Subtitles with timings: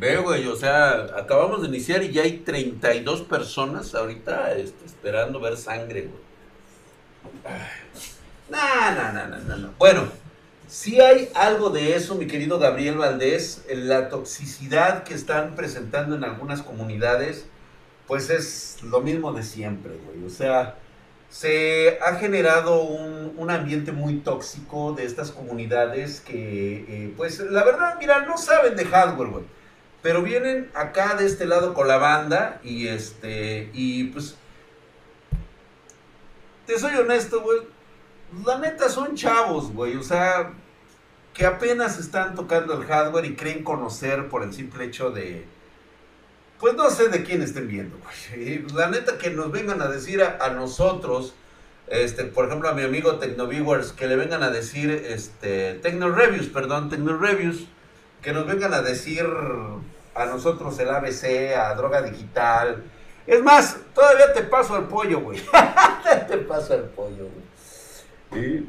[0.00, 5.40] Ve, güey, o sea, acabamos de iniciar y ya hay 32 personas ahorita este, esperando
[5.40, 6.22] ver sangre, güey.
[8.48, 9.74] No, no, no, no, no.
[9.78, 10.08] Bueno,
[10.66, 16.24] si hay algo de eso, mi querido Gabriel Valdés, la toxicidad que están presentando en
[16.24, 17.44] algunas comunidades,
[18.06, 20.24] pues es lo mismo de siempre, güey.
[20.24, 20.76] O sea,
[21.28, 27.96] se ha generado un, ambiente muy tóxico de estas comunidades que, eh, pues la verdad,
[28.00, 29.59] mira, no saben de hardware, güey.
[30.02, 34.36] Pero vienen acá de este lado con la banda y este, y pues,
[36.66, 37.58] te soy honesto, güey.
[38.46, 39.96] La neta son chavos, güey.
[39.96, 40.52] O sea,
[41.34, 45.44] que apenas están tocando el hardware y creen conocer por el simple hecho de,
[46.58, 48.64] pues no sé de quién estén viendo, güey.
[48.74, 51.34] La neta que nos vengan a decir a, a nosotros,
[51.88, 57.16] este, por ejemplo a mi amigo Tecnoviewers, que le vengan a decir, este, perdón, Tecno
[57.16, 57.66] Reviews,
[58.22, 59.26] que nos vengan a decir
[60.14, 62.84] a nosotros el ABC, a Droga Digital.
[63.26, 65.40] Es más, todavía te paso al pollo, güey.
[66.28, 67.28] te paso al pollo,
[68.30, 68.66] güey.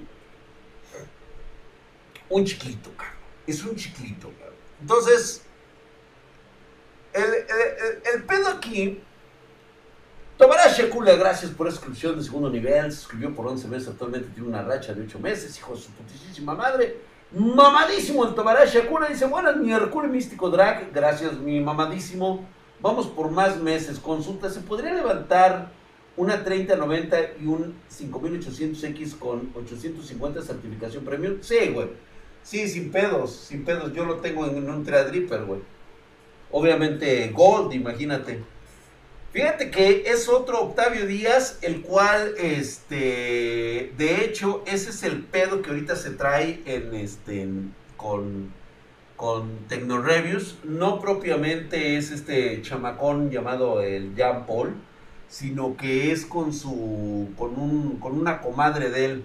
[2.29, 3.15] Un chiquito, cabrón.
[3.45, 4.55] Es un chiquito, cabrón.
[4.79, 5.43] Entonces,
[7.13, 9.03] el, el, el, el pedo aquí.
[10.37, 12.91] Tomará Shekula, gracias por esa inscripción de segundo nivel.
[12.91, 13.89] Se suscribió por 11 meses.
[13.89, 15.57] Actualmente tiene una racha de 8 meses.
[15.57, 17.10] Hijo de su putísima madre.
[17.33, 19.07] Mamadísimo el Tomará Shekula.
[19.07, 20.91] Dice: Buenas, mi Hercule Místico Drag.
[20.93, 22.45] Gracias, mi mamadísimo.
[22.81, 23.99] Vamos por más meses.
[23.99, 25.71] Consulta: ¿se podría levantar
[26.17, 31.37] una 3090 y un 5800X con 850 certificación premium?
[31.41, 31.89] Sí, güey.
[32.43, 33.31] Sí, sin pedos.
[33.31, 33.93] Sin pedos.
[33.93, 35.61] Yo lo tengo en un Threadripper, güey
[36.51, 38.43] obviamente Gold, imagínate.
[39.33, 45.61] Fíjate que es otro Octavio Díaz, el cual, este, de hecho, ese es el pedo
[45.61, 47.47] que ahorita se trae en, este,
[47.95, 48.51] con,
[49.15, 50.57] con Tecnoreviews.
[50.65, 54.75] No propiamente es este chamacón llamado el Jean Paul,
[55.29, 59.23] sino que es con su, con un, con una comadre de él.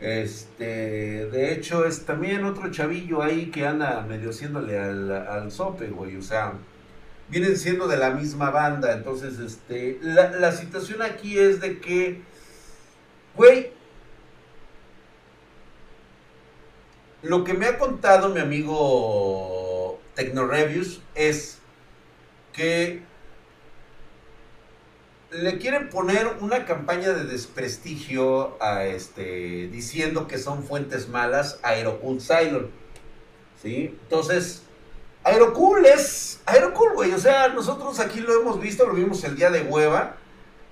[0.00, 5.88] Este, de hecho, es también otro chavillo ahí que anda medio haciéndole al, al sope,
[5.88, 6.16] güey.
[6.16, 6.54] O sea,
[7.28, 8.92] vienen siendo de la misma banda.
[8.92, 12.22] Entonces, este, la, la situación aquí es de que,
[13.36, 13.72] güey,
[17.22, 21.58] lo que me ha contado mi amigo Tecnoreviews es
[22.52, 23.02] que
[25.30, 31.70] le quieren poner una campaña de desprestigio a este diciendo que son fuentes malas a
[31.70, 32.70] Aerocool Cylon.
[33.62, 33.96] ¿Sí?
[34.04, 34.62] Entonces,
[35.24, 37.12] Aerocool es Aerocool, güey.
[37.12, 40.16] O sea, nosotros aquí lo hemos visto, lo vimos el día de hueva.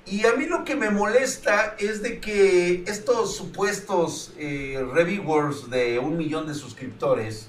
[0.07, 5.99] Y a mí lo que me molesta es de que estos supuestos eh, reviewers de
[5.99, 7.49] un millón de suscriptores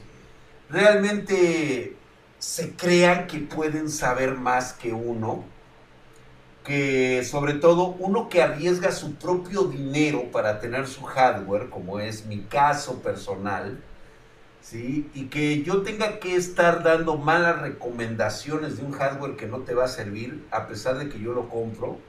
[0.70, 1.96] realmente
[2.40, 5.46] se crean que pueden saber más que uno
[6.68, 12.26] que sobre todo uno que arriesga su propio dinero para tener su hardware, como es
[12.26, 13.82] mi caso personal,
[14.70, 15.10] ¿sí?
[15.14, 19.74] Y que yo tenga que estar dando malas recomendaciones de un hardware que no te
[19.74, 22.00] va a servir, a pesar de que yo lo compro,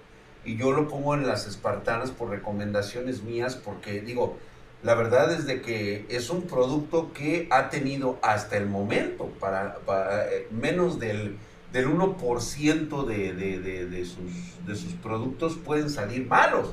[0.44, 4.38] y yo lo pongo en las espartanas por recomendaciones mías, porque digo,
[4.82, 9.76] la verdad es de que es un producto que ha tenido hasta el momento, para,
[10.30, 11.36] eh, menos del
[11.72, 16.72] del 1% de, de, de, de, sus, de sus productos pueden salir malos.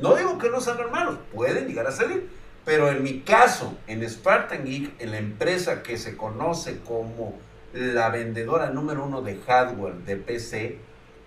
[0.00, 2.28] No digo que no salgan malos, pueden llegar a salir.
[2.66, 7.38] Pero en mi caso, en Spartan Geek, en la empresa que se conoce como
[7.72, 10.78] la vendedora número uno de hardware de PC,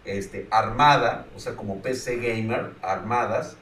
[0.03, 3.55] este, armada, o sea, como PC gamer, armadas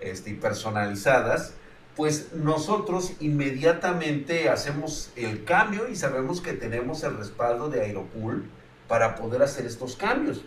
[0.00, 1.54] este, y personalizadas,
[1.96, 8.44] pues nosotros inmediatamente hacemos el cambio y sabemos que tenemos el respaldo de Aeropool
[8.88, 10.44] para poder hacer estos cambios.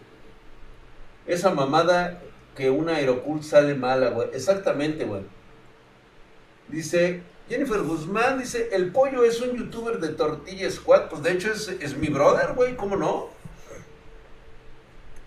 [1.26, 2.22] Esa mamada
[2.56, 4.30] que una Aerocool sale mala, güey.
[4.34, 5.24] Exactamente, güey.
[6.68, 11.10] Dice Jennifer Guzmán, dice, el pollo es un youtuber de Tortilla Squad.
[11.10, 13.30] Pues de hecho es, es mi brother, güey, ¿cómo no?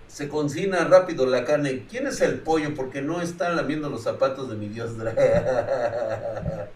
[0.09, 1.87] Se cocina rápido la carne.
[1.89, 2.75] ¿Quién es el pollo?
[2.75, 5.15] Porque no están lamiendo los zapatos de mi dios Drag.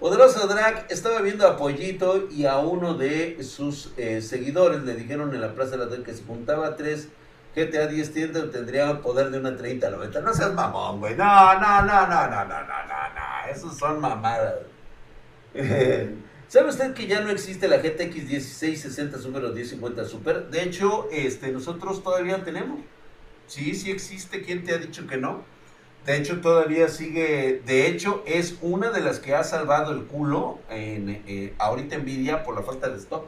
[0.00, 5.34] Poderoso Drag estaba viendo a Pollito y a uno de sus eh, seguidores le dijeron
[5.34, 7.08] en la Plaza de la que si juntaba tres
[7.54, 10.22] GTA 10 tiendas tendría el poder de una 30-90.
[10.22, 11.16] No seas mamón, güey.
[11.16, 13.52] No, no, no, no, no, no, no, no, no.
[13.52, 14.54] Esos son mamadas.
[16.48, 20.48] ¿Sabe usted que ya no existe la GTX 1660 número 1050 Super?
[20.48, 22.80] De hecho, este, nosotros todavía tenemos.
[23.46, 24.42] Sí, sí existe.
[24.42, 25.44] ¿Quién te ha dicho que no?
[26.06, 27.62] De hecho, todavía sigue.
[27.66, 32.54] De hecho, es una de las que ha salvado el culo eh, ahorita Nvidia por
[32.54, 33.26] la falta de stock.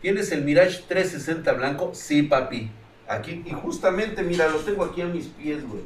[0.00, 1.90] ¿Tienes el Mirage 360 blanco?
[1.94, 2.70] Sí, papi.
[3.08, 5.82] Aquí, y justamente, mira, lo tengo aquí a mis pies, güey.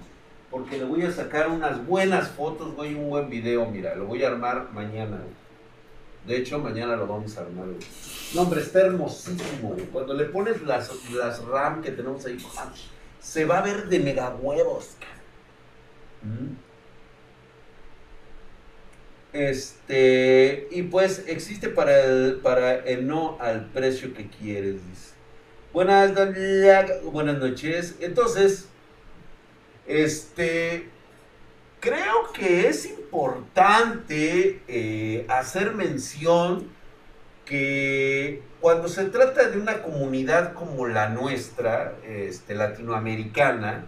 [0.51, 3.95] Porque le voy a sacar unas buenas fotos, güey, un buen video, mira.
[3.95, 5.23] Lo voy a armar mañana,
[6.27, 7.79] De hecho, mañana lo vamos a armar, güey.
[8.35, 9.87] No, hombre, está hermosísimo, güey.
[9.87, 12.39] Cuando le pones las, las RAM que tenemos ahí,
[13.21, 14.97] se va a ver de mega huevos,
[16.23, 16.73] mm.
[19.33, 25.12] Este, y pues existe para el, para el no al precio que quieres, dice.
[25.73, 26.13] Buenas,
[27.03, 27.97] buenas noches.
[28.01, 28.69] Entonces,
[29.87, 30.87] este,
[31.81, 36.69] creo que es importante eh, hacer mención
[37.47, 43.87] que cuando se trata de una comunidad como la nuestra, este, latinoamericana,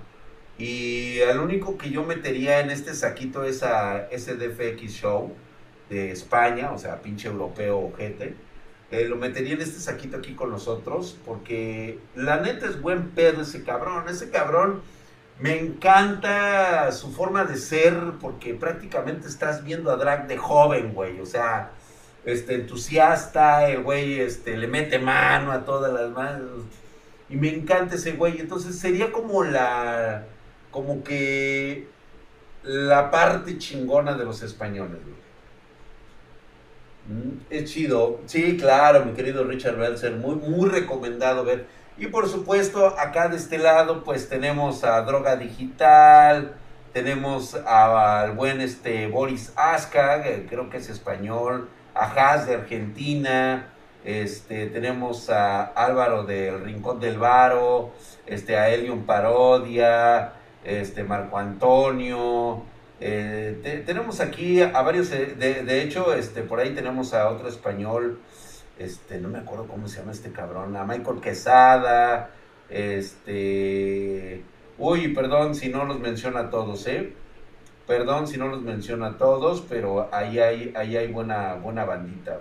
[0.57, 5.35] y al único que yo metería en este saquito es a SDFX Show
[5.91, 8.35] de España, o sea, pinche europeo ojete,
[8.95, 13.43] eh, lo metería en este saquito aquí con nosotros, porque la neta es buen pedo
[13.43, 14.05] ese cabrón.
[14.09, 14.83] Ese cabrón
[15.41, 21.21] me encanta su forma de ser, porque prácticamente estás viendo a Drag de joven, güey.
[21.21, 21.73] O sea,
[22.25, 26.63] este, entusiasta, el güey este, le mete mano a todas las manos.
[27.29, 28.41] Y me encanta ese güey.
[28.41, 30.25] Entonces sería como la.
[30.71, 31.89] como que.
[32.63, 35.24] la parte chingona de los españoles, güey.
[37.07, 38.21] Mm, es chido.
[38.27, 41.67] Sí, claro, mi querido Richard Belzer, muy, muy recomendado ver.
[41.99, 46.55] Y por supuesto, acá de este lado, pues tenemos a Droga Digital,
[46.93, 53.69] tenemos al buen este Boris Aska, creo que es español, a Haas de Argentina,
[54.05, 57.93] este, tenemos a Álvaro del Rincón del Varo,
[58.27, 60.33] este, a Elion Parodia,
[60.65, 62.63] este, Marco Antonio,
[63.01, 68.19] eh, tenemos aquí a varios, eh, de, hecho, este, por ahí tenemos a otro español,
[68.79, 72.31] este, no me acuerdo cómo se llama este cabrón, a Michael Quesada,
[72.69, 74.43] este,
[74.79, 77.13] uy, perdón si no los menciona a todos, ¿eh?
[77.87, 82.41] Perdón si no los menciona a todos, pero ahí hay, ahí hay buena, buena bandita,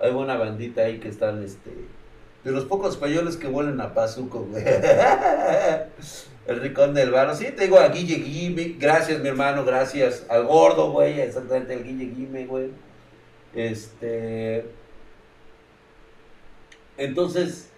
[0.00, 1.70] Hay buena bandita ahí que están, este,
[2.44, 4.64] de los pocos españoles que vuelen a Pazuco, güey.
[6.48, 7.34] El Ricón del Varo.
[7.34, 8.76] Sí, te digo a Guille Guime.
[8.78, 10.24] Gracias, mi hermano, gracias.
[10.30, 11.20] Al gordo, güey.
[11.20, 12.70] Exactamente, al Guille Guime, güey.
[13.54, 14.64] Este.
[16.96, 17.70] Entonces.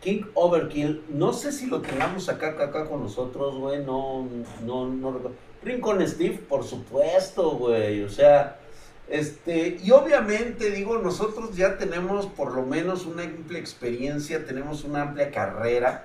[0.00, 1.04] King Overkill.
[1.08, 3.84] No sé si lo tengamos acá, acá, con nosotros, güey.
[3.84, 4.28] No,
[4.64, 5.20] no, no
[5.62, 8.02] Rincón Steve, por supuesto, güey.
[8.02, 8.58] O sea.
[9.08, 15.02] Este, y obviamente, digo, nosotros ya tenemos por lo menos una amplia experiencia, tenemos una
[15.02, 16.04] amplia carrera,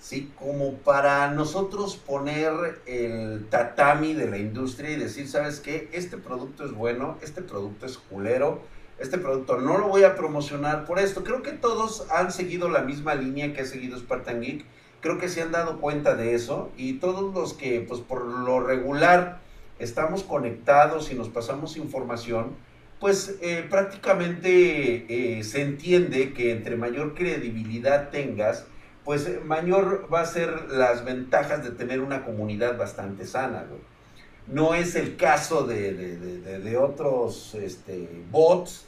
[0.00, 0.32] ¿sí?
[0.38, 5.90] Como para nosotros poner el tatami de la industria y decir, ¿sabes qué?
[5.92, 8.62] Este producto es bueno, este producto es culero,
[8.98, 11.24] este producto no lo voy a promocionar por esto.
[11.24, 14.64] Creo que todos han seguido la misma línea que ha seguido Spartan Geek.
[15.02, 18.60] Creo que se han dado cuenta de eso y todos los que, pues por lo
[18.60, 19.41] regular,
[19.82, 22.56] estamos conectados y nos pasamos información,
[23.00, 28.64] pues eh, prácticamente eh, se entiende que entre mayor credibilidad tengas,
[29.04, 33.66] pues mayor va a ser las ventajas de tener una comunidad bastante sana.
[34.46, 38.86] No es el caso de, otros este, bots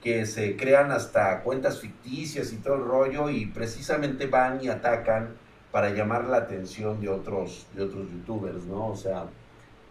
[0.00, 5.36] que se crean hasta cuentas ficticias y todo el rollo y precisamente van y atacan
[5.72, 8.88] para llamar la atención de otros, de otros youtubers, ¿no?
[8.88, 9.26] O sea,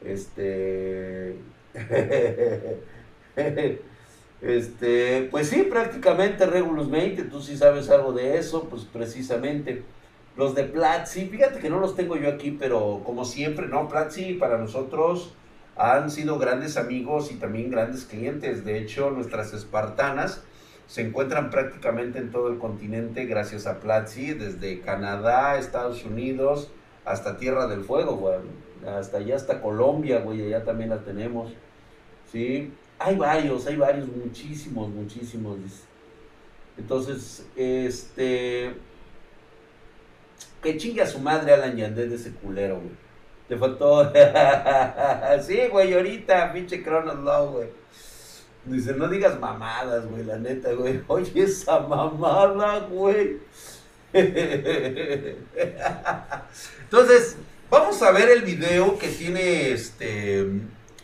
[0.04, 1.36] este.
[4.42, 9.84] este, pues sí, prácticamente Regulus 20, tú sí sabes algo de eso, pues precisamente.
[10.36, 14.36] Los de Platzi, fíjate que no los tengo yo aquí, pero como siempre, no, Platzi
[14.36, 15.34] para nosotros
[15.76, 18.64] han sido grandes amigos y también grandes clientes.
[18.64, 20.44] De hecho, nuestras espartanas
[20.86, 26.70] se encuentran prácticamente en todo el continente gracias a Platzi, desde Canadá, Estados Unidos,
[27.04, 31.52] hasta Tierra del Fuego, güey hasta allá, hasta Colombia, güey, allá también la tenemos,
[32.32, 32.74] ¿sí?
[33.00, 35.58] Hay varios, hay varios, muchísimos, muchísimos,
[36.78, 38.74] Entonces, este,
[40.62, 43.08] que chingue a su madre Alan Yandé de ese culero, güey.
[43.48, 44.12] Te faltó,
[45.42, 47.70] sí, güey, ahorita, pinche Cronos Law, güey.
[48.66, 51.02] Dice, no digas mamadas, güey, la neta, güey.
[51.08, 53.38] Oye, esa mamada, güey.
[56.84, 57.38] Entonces,
[57.70, 60.48] Vamos a ver el video que tiene este,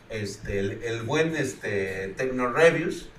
[0.10, 3.10] este, el, buen este, Reviews,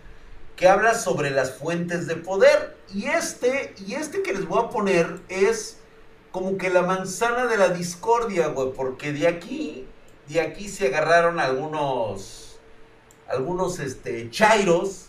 [0.57, 2.75] que habla sobre las fuentes de poder.
[2.95, 5.77] Y este, y este que les voy a poner es
[6.31, 9.87] como que la manzana de la discordia, güey, porque de aquí,
[10.27, 12.59] de aquí se agarraron algunos,
[13.29, 15.09] algunos, este, chairos,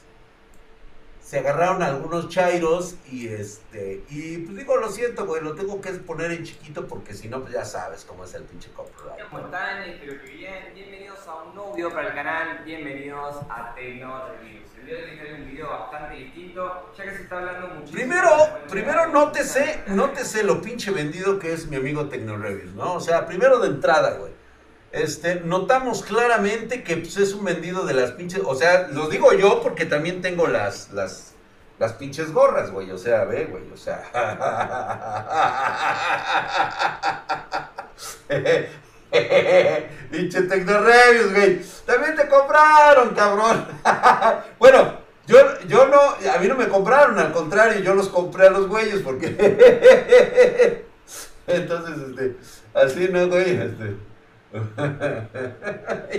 [1.25, 5.89] se agarraron algunos chairos y este, y pues digo, lo siento, güey, lo tengo que
[5.93, 9.27] poner en chiquito porque si no, pues ya sabes cómo es el pinche copyright.
[9.31, 9.81] ¿Cómo están?
[9.81, 10.71] Espero que bien.
[10.75, 12.61] Bienvenidos a un nuevo video para el canal.
[12.63, 14.69] Bienvenidos a Tecno Reviews.
[14.77, 17.97] El video de hoy es un video bastante distinto, ya que se está hablando muchísimo.
[17.97, 18.29] Primero,
[18.69, 22.93] primero nótese, nótese lo pinche vendido que es mi amigo Tecno Reviews, ¿no?
[22.93, 24.34] O sea, primero de entrada, güey.
[24.95, 29.33] Este, notamos claramente que pues, es un vendido de las pinches, o sea, lo digo
[29.33, 31.33] yo porque también tengo las, las,
[31.79, 34.09] las pinches gorras, güey, o sea, ve, güey, o sea.
[40.11, 41.61] Pinche Tecnorevius, güey.
[41.85, 43.67] También te compraron, cabrón.
[44.59, 45.99] bueno, yo, yo no,
[46.31, 49.27] a mí no me compraron, al contrario, yo los compré a los güeyes porque...
[51.47, 52.37] Entonces, este,
[52.73, 54.14] así no, güey, este...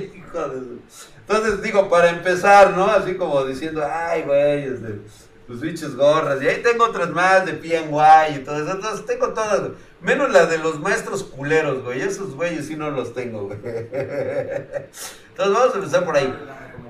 [1.28, 2.86] Entonces digo, para empezar, ¿no?
[2.86, 5.00] Así como diciendo, ay, güey, este,
[5.46, 6.42] tus bichos gorras.
[6.42, 8.72] Y ahí tengo otras más de PNY y todo eso.
[8.72, 12.00] Entonces tengo todas, menos la de los maestros culeros, güey.
[12.00, 13.58] Esos güeyes sí no los tengo, güey.
[13.62, 14.90] Entonces
[15.36, 16.32] vamos a empezar por ahí.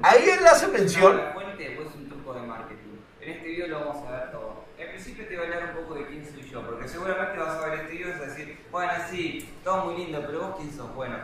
[0.02, 1.16] Ahí él hace mención.
[1.16, 2.98] La fuente pues, un truco de marketing.
[3.20, 4.64] En este video lo vamos a ver todo.
[4.78, 7.56] En principio te voy a hablar un poco de quién soy yo, porque seguramente vas
[7.56, 10.56] a ver este video y vas a decir, bueno, sí, todo muy lindo, pero vos
[10.58, 10.94] quién sos.
[10.94, 11.16] Bueno,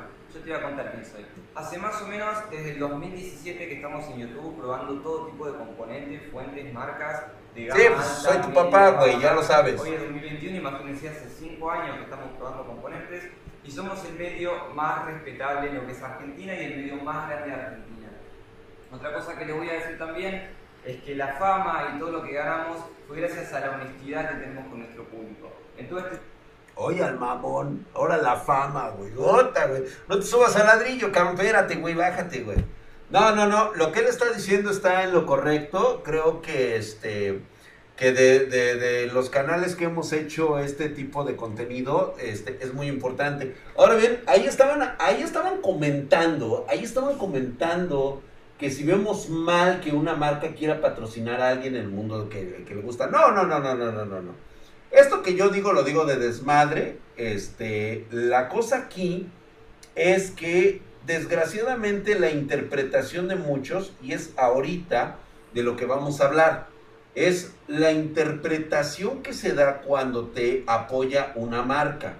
[0.42, 1.26] te voy a contar quién soy.
[1.54, 5.58] Hace más o menos desde el 2017 que estamos en YouTube probando todo tipo de
[5.58, 7.24] componentes, fuentes, marcas.
[7.54, 9.78] De sí, pues soy tu papá, güey, ya lo sabes.
[9.80, 13.28] Hoy es 2021, imagínense hace 5 años que estamos probando componentes
[13.62, 17.28] y somos el medio más respetable en lo que es Argentina y el medio más
[17.28, 18.08] grande de Argentina.
[18.90, 20.50] Otra cosa que les voy a decir también
[20.84, 24.36] es que la fama y todo lo que ganamos fue gracias a la honestidad que
[24.36, 25.52] tenemos con nuestro público.
[25.76, 26.18] Entonces,
[26.74, 29.84] Oye, al mamón, ahora la fama, güey, gota, güey.
[30.08, 32.58] No te subas al ladrillo, cabrón, espérate, güey, bájate, güey.
[33.10, 36.02] No, no, no, lo que él está diciendo está en lo correcto.
[36.02, 37.42] Creo que este
[37.96, 43.54] que de, los canales que hemos hecho este tipo de contenido este, es muy importante.
[43.76, 48.22] Ahora bien, ahí estaban, ahí estaban comentando, ahí estaban comentando
[48.58, 52.64] que si vemos mal que una marca quiera patrocinar a alguien en el mundo que,
[52.66, 53.08] que le gusta.
[53.08, 54.51] No, no, no, no, no, no, no, no.
[54.92, 56.98] Esto que yo digo lo digo de desmadre.
[57.16, 59.26] Este, la cosa aquí
[59.94, 65.16] es que desgraciadamente la interpretación de muchos, y es ahorita
[65.54, 66.66] de lo que vamos a hablar,
[67.14, 72.14] es la interpretación que se da cuando te apoya una marca.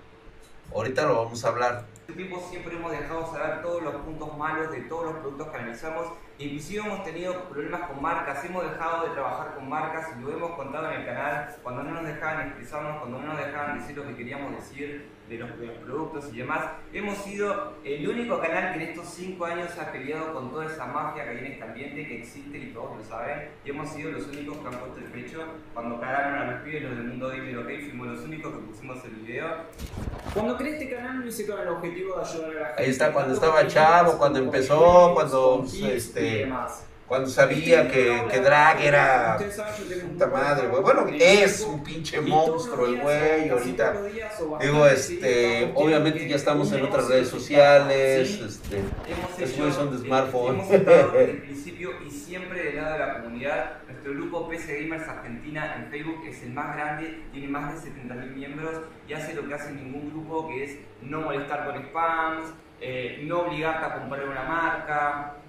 [0.75, 1.92] Ahorita lo vamos a hablar.
[2.13, 5.57] Este tiempo siempre hemos dejado saber todos los puntos malos de todos los productos que
[5.57, 6.09] analizamos.
[6.39, 10.51] Inclusive hemos tenido problemas con marcas, hemos dejado de trabajar con marcas y lo hemos
[10.51, 14.07] contado en el canal cuando no nos dejaban expresarnos, cuando no nos dejaban decir lo
[14.07, 16.65] que queríamos decir de los, de productos y demás.
[16.93, 20.87] Hemos sido el único canal que en estos 5 años ha peleado con toda esa
[20.87, 23.49] magia que hay en este ambiente que existe y todos lo saben.
[23.65, 26.83] Y hemos sido los únicos que han puesto el pecho cuando cagaron a los pibes
[26.83, 29.47] los del mundo gamer, ok, fuimos los únicos que pusimos el video.
[30.35, 32.83] Cuando creé este canal no hice con el objetivo de ayudar a la gente.
[32.83, 36.51] Ahí está, cuando estaba chavo, cuando empezó, cuando este,
[37.13, 40.81] cuando sabía que, que Drag era puta madre, güey.
[40.83, 44.01] Bueno, es un pinche monstruo el güey, ahorita.
[44.59, 48.79] Digo, este, obviamente ya estamos en otras redes sociales, este,
[49.37, 50.55] estos güeyes son de smartphone.
[50.55, 53.73] Hemos estado desde el principio y siempre del lado de la comunidad.
[53.87, 58.35] Nuestro grupo PC Gamers Argentina en Facebook es el más grande, tiene más de 70.000
[58.35, 63.21] miembros y hace lo que hace ningún grupo, que es no molestar con spams, eh,
[63.25, 65.42] no obligarte a comprar una marca,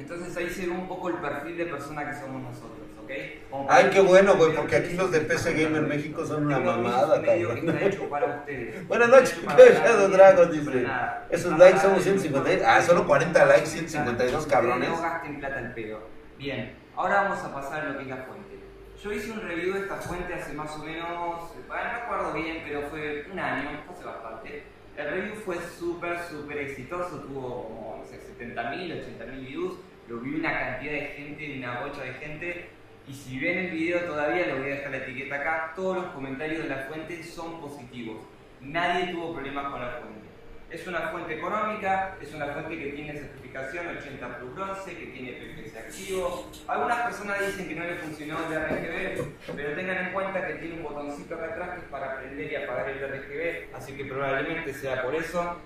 [0.00, 3.68] entonces ahí se ve un poco el perfil de persona que somos nosotros, ¿ok?
[3.68, 7.68] Ay, qué bueno, güey, porque aquí los de PC Gamer México son una mamada, cabrón.
[7.68, 8.86] está hecho para ustedes.
[8.88, 10.86] Buenas noches, Shadow Dragon, dice.
[11.28, 12.66] Esos likes somos 152.
[12.66, 14.88] Ah, solo 40 likes, 152 cabrones.
[14.88, 16.00] No gasten plata el pedo.
[16.38, 18.58] Bien, ahora vamos a pasar a lo que es la fuente.
[19.02, 22.62] Yo hice un review de esta fuente hace más o menos, no me acuerdo bien,
[22.66, 24.62] pero fue un año, hace bastante.
[24.96, 29.74] El review fue súper, súper exitoso, tuvo como, no sé, 70.000, 80.000 views
[30.10, 32.68] lo vi una cantidad de gente, una bocha de gente.
[33.06, 36.06] Y si ven el video todavía, le voy a dejar la etiqueta acá, todos los
[36.06, 38.18] comentarios de la fuente son positivos.
[38.60, 40.28] Nadie tuvo problemas con la fuente.
[40.68, 45.32] Es una fuente económica, es una fuente que tiene certificación 80 Plus Bronce, que tiene
[45.32, 46.50] PPC activo.
[46.66, 50.74] Algunas personas dicen que no le funcionó el RGB, pero tengan en cuenta que tiene
[50.74, 54.74] un botoncito acá atrás que es para prender y apagar el RGB, así que probablemente
[54.74, 55.56] sea por eso.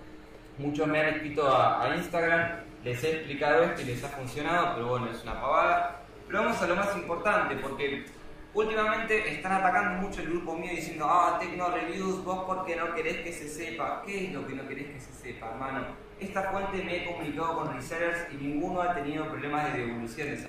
[0.59, 4.89] Muchos me han escrito a Instagram les he explicado esto y les ha funcionado, pero
[4.89, 6.03] bueno, es una pavada.
[6.27, 8.05] Pero vamos a lo más importante, porque
[8.53, 13.19] últimamente están atacando mucho el grupo mío diciendo, ah, Tecno Reviews, vos porque no querés
[13.23, 14.03] que se sepa.
[14.05, 15.87] ¿Qué es lo que no querés que se sepa, hermano?
[16.21, 20.47] Esta fuente me he comunicado con resellers y ninguno ha tenido problemas de devoluciones.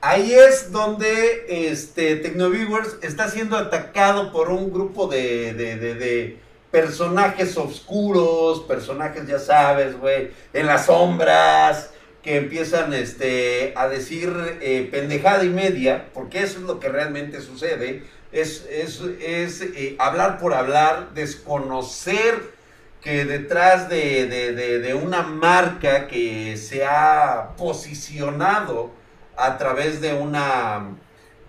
[0.00, 6.41] ahí es donde este Tecnoviewers está siendo atacado por un grupo de, de, de, de
[6.72, 11.90] personajes oscuros, personajes, ya sabes, güey, en las sombras,
[12.22, 17.40] que empiezan este, a decir eh, pendejada y media, porque eso es lo que realmente
[17.40, 22.52] sucede, es, es, es eh, hablar por hablar, desconocer
[23.02, 28.92] que detrás de, de, de, de, una marca que se ha posicionado
[29.36, 30.96] a través de una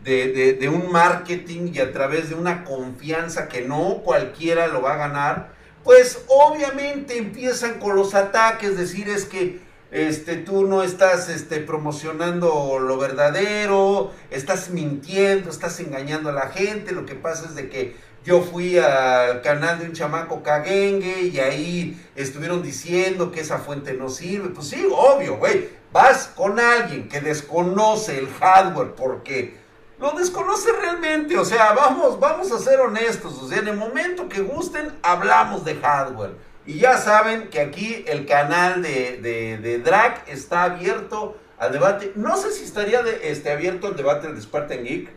[0.04, 4.98] de, un marketing y a través de una confianza que no cualquiera lo va a
[4.98, 9.60] ganar, pues obviamente empiezan con los ataques, decir es que
[9.92, 16.94] este, tú no estás este, promocionando lo verdadero, estás mintiendo, estás engañando a la gente,
[16.94, 17.96] lo que pasa es de que
[18.26, 23.94] yo fui al canal de un chamaco caguengue y ahí estuvieron diciendo que esa fuente
[23.94, 24.50] no sirve.
[24.50, 25.70] Pues sí, obvio, güey.
[25.92, 29.63] Vas con alguien que desconoce el hardware porque
[30.04, 31.38] lo desconoce realmente.
[31.38, 33.42] O sea, vamos, vamos a ser honestos.
[33.42, 36.32] O sea, en el momento que gusten, hablamos de hardware.
[36.66, 42.12] Y ya saben que aquí el canal de, de, de Drag está abierto al debate.
[42.16, 45.10] No sé si estaría de, este, abierto el debate de Spartan Geek.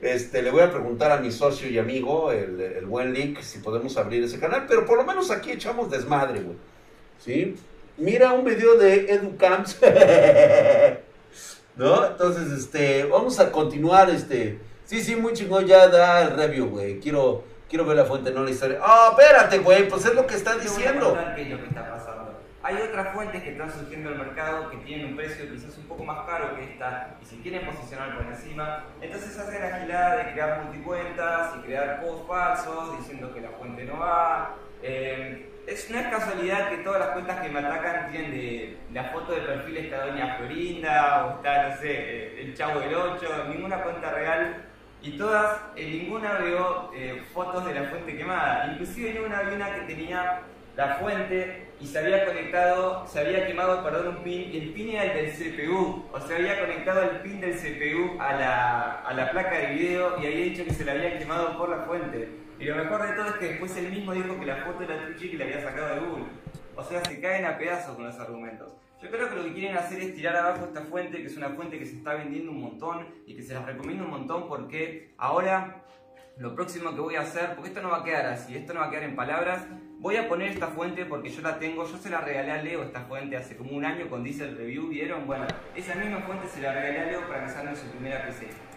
[0.00, 3.58] Este, le voy a preguntar a mi socio y amigo, el, el buen Link, si
[3.58, 4.64] podemos abrir ese canal.
[4.66, 6.56] Pero por lo menos aquí echamos desmadre, güey.
[7.18, 7.56] ¿Sí?
[7.96, 9.78] Mira un video de EduCamps.
[11.76, 12.06] ¿No?
[12.06, 14.60] Entonces, este, vamos a continuar, este.
[14.84, 17.00] Sí, sí, muy chingón, ya da el review, güey.
[17.00, 18.78] Quiero quiero ver la fuente, no la historia.
[18.80, 21.18] Ah, oh, espérate, güey, pues es lo que está diciendo.
[21.34, 22.40] Qué es lo que está pasando.
[22.62, 26.04] Hay otras fuentes que están surgiendo al mercado que tienen un precio quizás un poco
[26.04, 30.32] más caro que esta y si quieren posicionar por encima, entonces hacen la gilada de
[30.32, 34.54] crear multicuentas y crear posts falsos diciendo que la fuente no va.
[34.82, 39.32] Eh, es, no casualidad que todas las cuentas que me atacan tienen de la foto
[39.32, 44.10] de perfil está Doña Florinda o está, no sé, el Chavo del 8, ninguna cuenta
[44.12, 44.64] real
[45.02, 48.68] y todas, en ninguna veo eh, fotos de la fuente quemada.
[48.72, 50.42] Inclusive en una había una que tenía
[50.76, 55.04] la fuente y se había conectado, se había quemado, perdón, un pin, el pin era
[55.04, 59.30] el del CPU, o se había conectado el pin del CPU a la, a la
[59.30, 62.43] placa de video y había dicho que se le había quemado por la fuente.
[62.64, 65.04] Y lo mejor de todo es que después él mismo dijo que la foto era
[65.04, 66.24] truchi que le había sacado de Google.
[66.74, 68.72] O sea, se caen a pedazos con los argumentos.
[69.02, 71.50] Yo creo que lo que quieren hacer es tirar abajo esta fuente, que es una
[71.50, 75.12] fuente que se está vendiendo un montón y que se las recomiendo un montón porque
[75.18, 75.84] ahora
[76.38, 78.80] lo próximo que voy a hacer, porque esto no va a quedar así, esto no
[78.80, 79.66] va a quedar en palabras,
[79.98, 82.82] voy a poner esta fuente porque yo la tengo, yo se la regalé a Leo
[82.82, 85.26] esta fuente hace como un año con Diesel Review, ¿vieron?
[85.26, 85.46] Bueno,
[85.76, 88.73] esa misma fuente se la regalé a Leo para que salga en su primera PC.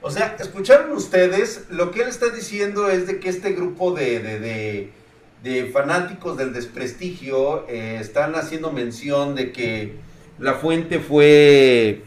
[0.00, 4.20] O sea, escucharon ustedes, lo que él está diciendo es de que este grupo de,
[4.20, 4.98] de, de
[5.42, 9.92] de fanáticos del desprestigio eh, están haciendo mención de que
[10.38, 12.02] la fuente fue,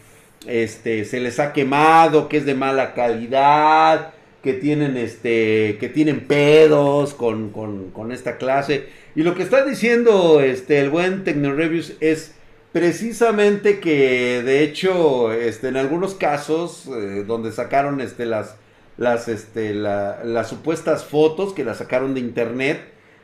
[0.47, 6.27] este, se les ha quemado, que es de mala calidad, que tienen, este, que tienen
[6.27, 8.88] pedos con, con, con esta clase.
[9.15, 12.34] Y lo que está diciendo este, el buen Tecnoreviews es
[12.71, 18.55] precisamente que, de hecho, este, en algunos casos eh, donde sacaron este, las,
[18.97, 22.81] las, este, la, las supuestas fotos que las sacaron de internet,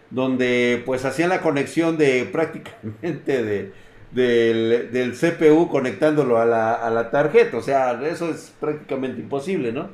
[0.09, 3.71] donde pues hacían la conexión de prácticamente de,
[4.11, 7.57] del, del, CPU conectándolo a la, a la, tarjeta.
[7.57, 9.89] O sea, eso es prácticamente imposible, ¿no?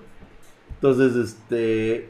[0.76, 2.10] Entonces, este...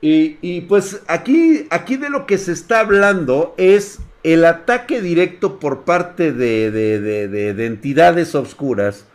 [0.00, 5.58] Y, y pues aquí, aquí de lo que se está hablando es el ataque directo
[5.58, 9.06] por parte de, de, de, de entidades oscuras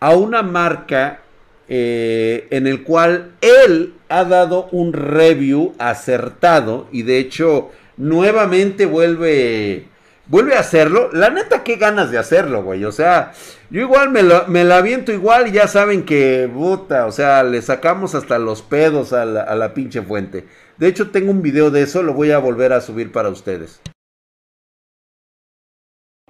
[0.00, 1.20] a una marca
[1.68, 9.86] eh, en el cual él ha dado un review acertado y de hecho nuevamente vuelve
[10.26, 11.10] vuelve a hacerlo.
[11.12, 12.84] La neta, qué ganas de hacerlo, güey.
[12.84, 13.32] O sea,
[13.70, 17.42] yo igual me, lo, me la aviento igual y ya saben que, puta, o sea,
[17.42, 20.46] le sacamos hasta los pedos a la, a la pinche fuente.
[20.78, 23.80] De hecho, tengo un video de eso, lo voy a volver a subir para ustedes.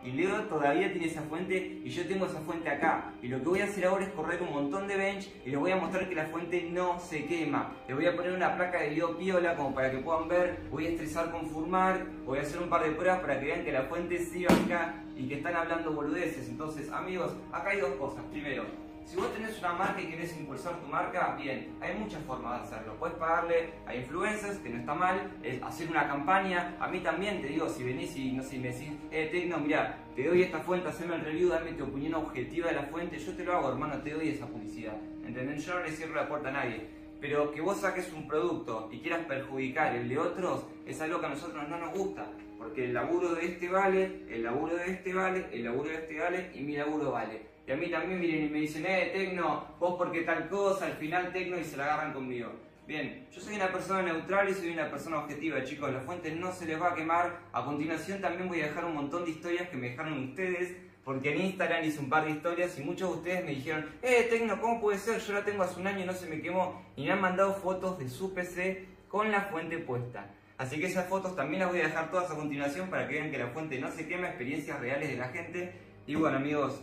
[0.04, 3.12] Y Leo todavía tiene esa fuente y yo tengo esa fuente acá.
[3.22, 5.58] Y lo que voy a hacer ahora es correr un montón de bench y les
[5.58, 7.72] voy a mostrar que la fuente no se quema.
[7.86, 10.58] Les voy a poner una placa de video piola como para que puedan ver.
[10.70, 12.04] Voy a estresar con Furmar.
[12.26, 14.18] Voy a hacer un par de pruebas para que vean que la fuente
[14.50, 16.48] va acá y que están hablando boludeces.
[16.48, 18.24] Entonces, amigos, acá hay dos cosas.
[18.32, 18.64] Primero,
[19.04, 22.66] si vos tenés una marca y querés impulsar tu marca, bien, hay muchas formas de
[22.66, 22.96] hacerlo.
[22.98, 26.76] Puedes pagarle a influencers, que no está mal, es hacer una campaña.
[26.80, 29.98] A mí también te digo, si venís y no sé, me decís, eh, Tecno, mira,
[30.14, 33.34] te doy esta fuente, haceme el review, dame tu opinión objetiva de la fuente, yo
[33.34, 34.96] te lo hago, hermano, te doy esa publicidad.
[35.24, 35.64] ¿Entendés?
[35.64, 36.88] Yo no le cierro la puerta a nadie.
[37.20, 41.26] Pero que vos saques un producto y quieras perjudicar el de otros, es algo que
[41.26, 42.26] a nosotros no nos gusta.
[42.58, 46.18] Porque el laburo de este vale, el laburo de este vale, el laburo de este
[46.18, 47.51] vale y mi laburo vale.
[47.66, 50.94] Y a mí también vienen y me dicen, eh, Tecno, vos porque tal cosa, al
[50.94, 52.50] final Tecno y se la agarran conmigo.
[52.86, 55.92] Bien, yo soy una persona neutral y soy una persona objetiva, chicos.
[55.92, 57.38] La fuente no se les va a quemar.
[57.52, 60.76] A continuación también voy a dejar un montón de historias que me dejaron ustedes.
[61.04, 64.26] Porque en Instagram hice un par de historias y muchos de ustedes me dijeron, eh,
[64.28, 65.20] Tecno, ¿cómo puede ser?
[65.20, 66.82] Yo la tengo hace un año y no se me quemó.
[66.96, 70.30] Y me han mandado fotos de su PC con la fuente puesta.
[70.58, 73.30] Así que esas fotos también las voy a dejar todas a continuación para que vean
[73.30, 75.72] que la fuente no se quema, experiencias reales de la gente.
[76.06, 76.80] Y bueno amigos,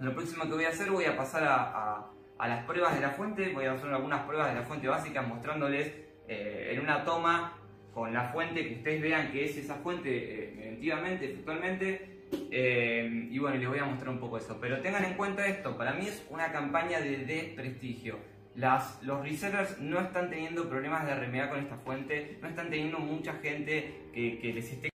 [0.00, 3.10] lo próximo que voy a hacer voy a pasar a a las pruebas de la
[3.10, 5.92] fuente, voy a hacer algunas pruebas de la fuente básica mostrándoles
[6.28, 7.58] eh, en una toma
[7.94, 13.56] con la fuente que ustedes vean que es esa fuente eh, efectivamente, eh, y bueno,
[13.56, 14.58] les voy a mostrar un poco eso.
[14.60, 18.18] Pero tengan en cuenta esto, para mí es una campaña de desprestigio.
[18.54, 22.98] Las, los resellers no están teniendo problemas de remedar con esta fuente, no están teniendo
[22.98, 24.95] mucha gente que, que les esté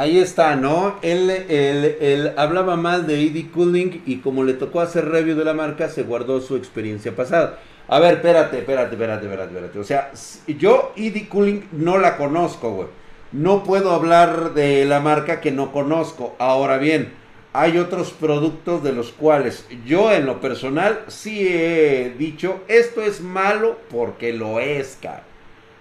[0.00, 0.96] Ahí está, ¿no?
[1.02, 5.52] Él, él, hablaba mal de ED Cooling y como le tocó hacer review de la
[5.52, 7.58] marca, se guardó su experiencia pasada.
[7.86, 9.78] A ver, espérate, espérate, espérate, espérate, espérate.
[9.78, 10.10] O sea,
[10.46, 12.88] yo ED Cooling no la conozco, güey.
[13.32, 16.34] No puedo hablar de la marca que no conozco.
[16.38, 17.12] Ahora bien,
[17.52, 23.20] hay otros productos de los cuales yo en lo personal sí he dicho, esto es
[23.20, 25.24] malo porque lo es, cara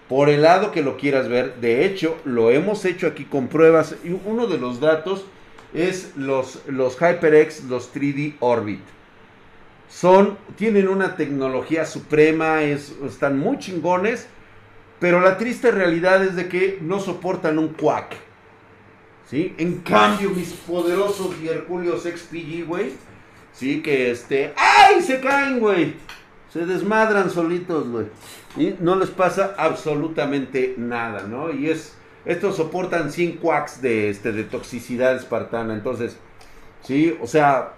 [0.09, 1.55] por el lado que lo quieras ver.
[1.61, 3.95] De hecho, lo hemos hecho aquí con pruebas.
[4.03, 5.23] Y uno de los datos
[5.73, 8.81] es los, los HyperX, los 3D Orbit.
[9.87, 14.27] Son, tienen una tecnología suprema, es, están muy chingones.
[14.99, 18.15] Pero la triste realidad es de que no soportan un quack.
[19.29, 19.53] ¿Sí?
[19.59, 22.93] En cambio, mis poderosos Herculeos XPG, güey.
[23.53, 24.53] Sí, que este.
[24.57, 25.01] ¡Ay!
[25.03, 25.93] Se caen, güey.
[26.51, 28.07] Se desmadran solitos, güey.
[28.57, 31.51] Y no les pasa absolutamente nada, ¿no?
[31.51, 31.95] Y es.
[32.25, 35.73] Estos soportan 100 quacks de, este, de toxicidad espartana.
[35.73, 36.17] Entonces,
[36.83, 37.73] sí, o sea.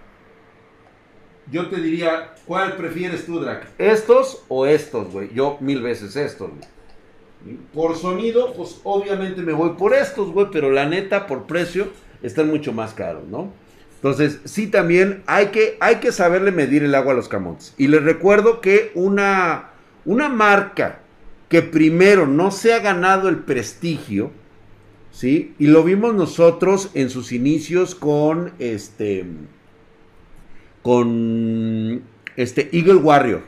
[1.52, 3.68] Yo te diría, ¿cuál prefieres tú, Drac?
[3.78, 5.34] ¿Estos o estos, güey?
[5.34, 7.58] Yo mil veces estos, güey.
[7.74, 11.88] Por sonido, pues obviamente me voy por estos, güey, pero la neta, por precio,
[12.22, 13.52] están mucho más caros, ¿no?
[13.96, 17.76] Entonces, sí también hay que, hay que saberle medir el agua a los camotes.
[17.78, 19.71] Y les recuerdo que una,
[20.06, 21.00] una marca
[21.50, 24.32] que primero no se ha ganado el prestigio,
[25.12, 25.54] ¿sí?
[25.60, 29.26] Y lo vimos nosotros en sus inicios con este,
[30.82, 32.04] con
[32.36, 33.42] este Eagle Warrior.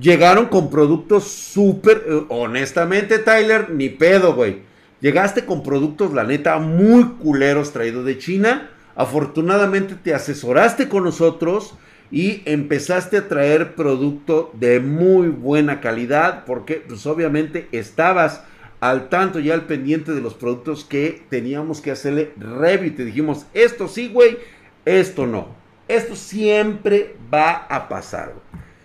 [0.00, 4.60] Llegaron con productos súper, eh, honestamente Tyler, ni pedo, güey.
[5.00, 11.74] Llegaste con productos, la neta, muy culeros traídos de China Afortunadamente te asesoraste con nosotros
[12.10, 18.42] y empezaste a traer producto de muy buena calidad porque pues obviamente estabas
[18.80, 22.94] al tanto y al pendiente de los productos que teníamos que hacerle review.
[22.94, 24.38] Te dijimos, esto sí, güey,
[24.84, 25.48] esto no.
[25.88, 28.34] Esto siempre va a pasar,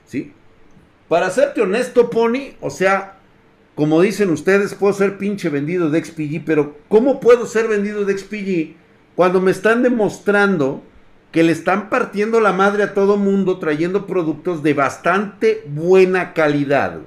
[0.05, 0.33] ¿sí?
[1.07, 3.17] Para serte honesto, Pony, o sea,
[3.75, 8.17] como dicen ustedes, puedo ser pinche vendido de XPG, pero ¿cómo puedo ser vendido de
[8.17, 8.75] XPG
[9.15, 10.83] cuando me están demostrando
[11.31, 16.99] que le están partiendo la madre a todo mundo trayendo productos de bastante buena calidad.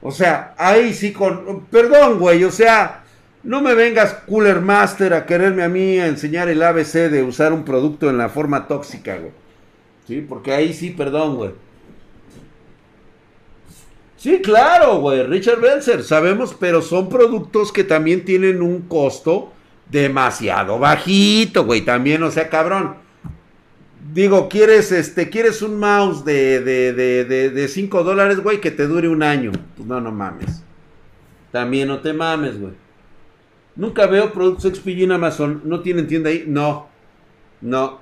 [0.00, 1.66] O sea, ahí sí con...
[1.70, 3.04] Perdón, güey, o sea,
[3.42, 7.52] no me vengas Cooler Master a quererme a mí a enseñar el ABC de usar
[7.52, 9.32] un producto en la forma tóxica, güey.
[10.06, 11.50] Sí, porque ahí sí, perdón, güey.
[14.16, 19.52] Sí, claro, güey, Richard Belzer, sabemos, pero son productos que también tienen un costo
[19.92, 21.82] demasiado bajito, güey.
[21.82, 22.96] También, o sea, cabrón.
[24.12, 28.86] Digo, quieres, este, quieres un mouse de, de, de, de, 5 dólares, güey, que te
[28.86, 29.52] dure un año.
[29.76, 30.64] Pues no, no mames.
[31.52, 32.72] También no te mames, güey.
[33.76, 35.62] Nunca veo productos XPG en Amazon.
[35.64, 36.44] ¿No tienen tienda ahí?
[36.46, 36.88] No.
[37.60, 38.00] No.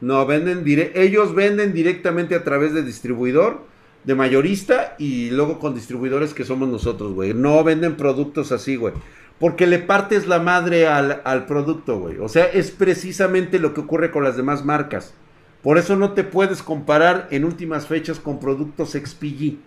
[0.00, 3.66] No, venden dire ellos venden directamente a través de distribuidor,
[4.04, 7.34] de mayorista y luego con distribuidores que somos nosotros, güey.
[7.34, 8.94] No venden productos así, güey.
[9.38, 12.18] Porque le partes la madre al, producto, güey.
[12.18, 15.14] O sea, es precisamente lo que ocurre con las demás marcas.
[15.62, 19.58] Por eso no te puedes comparar en últimas fechas con productos XPG.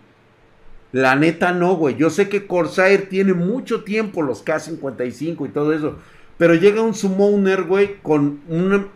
[0.92, 1.96] La neta no, güey.
[1.96, 5.96] Yo sé que Corsair tiene mucho tiempo los K55 y todo eso.
[6.36, 8.90] Pero llega un Summoner, güey, con un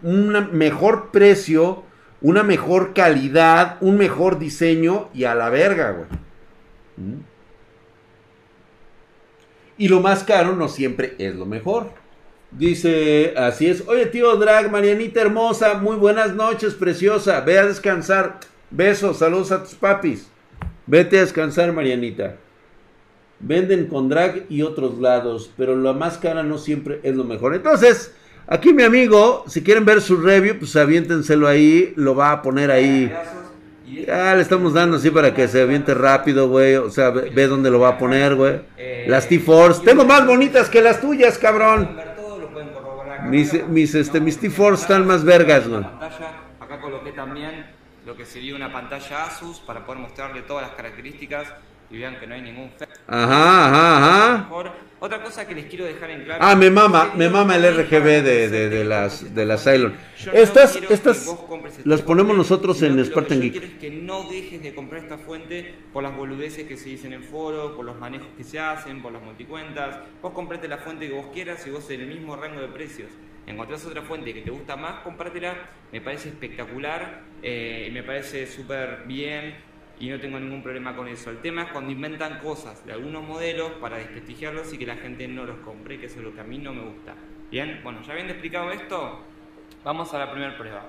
[0.52, 1.84] mejor precio,
[2.20, 6.08] una mejor calidad, un mejor diseño y a la verga, güey.
[6.96, 7.36] ¿Mm?
[9.78, 11.90] Y lo más caro no siempre es lo mejor.
[12.50, 13.86] Dice, así es.
[13.86, 17.40] Oye, tío Drag, Marianita hermosa, muy buenas noches, preciosa.
[17.40, 18.40] Ve a descansar.
[18.70, 20.28] Besos, saludos a tus papis.
[20.86, 22.36] Vete a descansar, Marianita.
[23.38, 27.54] Venden con drag y otros lados, pero la más cara no siempre es lo mejor.
[27.54, 28.12] Entonces,
[28.48, 32.70] Aquí mi amigo, si quieren ver su review, pues aviéntenselo ahí, lo va a poner
[32.70, 33.12] ahí.
[33.87, 36.75] Ya le estamos dando así para que se aviente rápido, güey.
[36.75, 38.61] O sea, ve, dónde lo va a poner, güey.
[39.07, 39.85] Las T-Force.
[39.85, 41.96] Tengo más bonitas que las tuyas, cabrón.
[43.29, 45.85] Mis, mis, este, mis T-Force están más vergas, güey.
[46.61, 47.66] Acá coloqué también
[48.05, 51.49] lo que sería una pantalla Asus para poder mostrarle todas las características
[51.90, 52.70] y vean que no hay ningún
[53.07, 54.49] Ajá, ajá, ajá.
[54.99, 56.42] Otra cosa que les quiero dejar en claro.
[56.42, 59.94] Ah, me mama, me mama el RGB de, de, de las de las Cylon.
[60.33, 61.37] Estas, estas
[61.85, 63.53] las ponemos nosotros en Spartan Geek.
[63.53, 67.22] Quiero que no dejes de comprar esta fuente por las boludeces que se dicen en
[67.22, 69.99] foro, por los manejos que se hacen, por las multicuentas.
[70.22, 73.11] Vos comprate la fuente que vos quieras y vos en el mismo rango de precios.
[73.46, 75.55] Encontrás otra fuente que te gusta más, compártela.
[75.92, 79.55] Me parece espectacular, eh, me parece súper bien
[79.98, 81.30] y no tengo ningún problema con eso.
[81.30, 85.26] El tema es cuando inventan cosas de algunos modelos para desprestigiarlos y que la gente
[85.26, 87.14] no los compre, que eso es lo que a mí no me gusta.
[87.50, 89.20] Bien, bueno, ya habiendo explicado esto,
[89.85, 90.88] vamos a la primera prueba.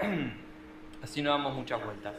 [1.02, 2.14] Así no damos muchas vueltas.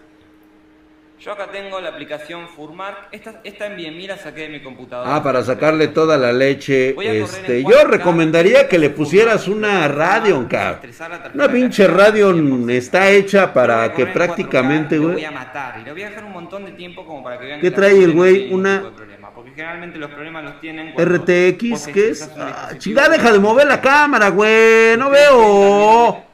[1.24, 3.10] Yo acá tengo la aplicación Furmark.
[3.12, 5.16] Esta, esta en bien, mira, saqué de mi computadora.
[5.16, 6.96] Ah, para sacarle toda la leche.
[7.00, 10.92] Este, yo recomendaría que le pusieras una radio, cabrón.
[11.36, 12.34] Una pinche radio
[12.70, 15.14] está hecha para que prácticamente, güey.
[15.14, 17.46] voy a matar y le voy a dejar un montón de tiempo como para que
[17.46, 18.52] vean ¿Qué trae el güey?
[18.52, 18.92] Una
[19.36, 22.30] porque generalmente los problemas los tienen RTX, ¿qué es?
[22.38, 24.98] Ah, chingada, deja de mover la cámara, güey.
[24.98, 26.31] No veo.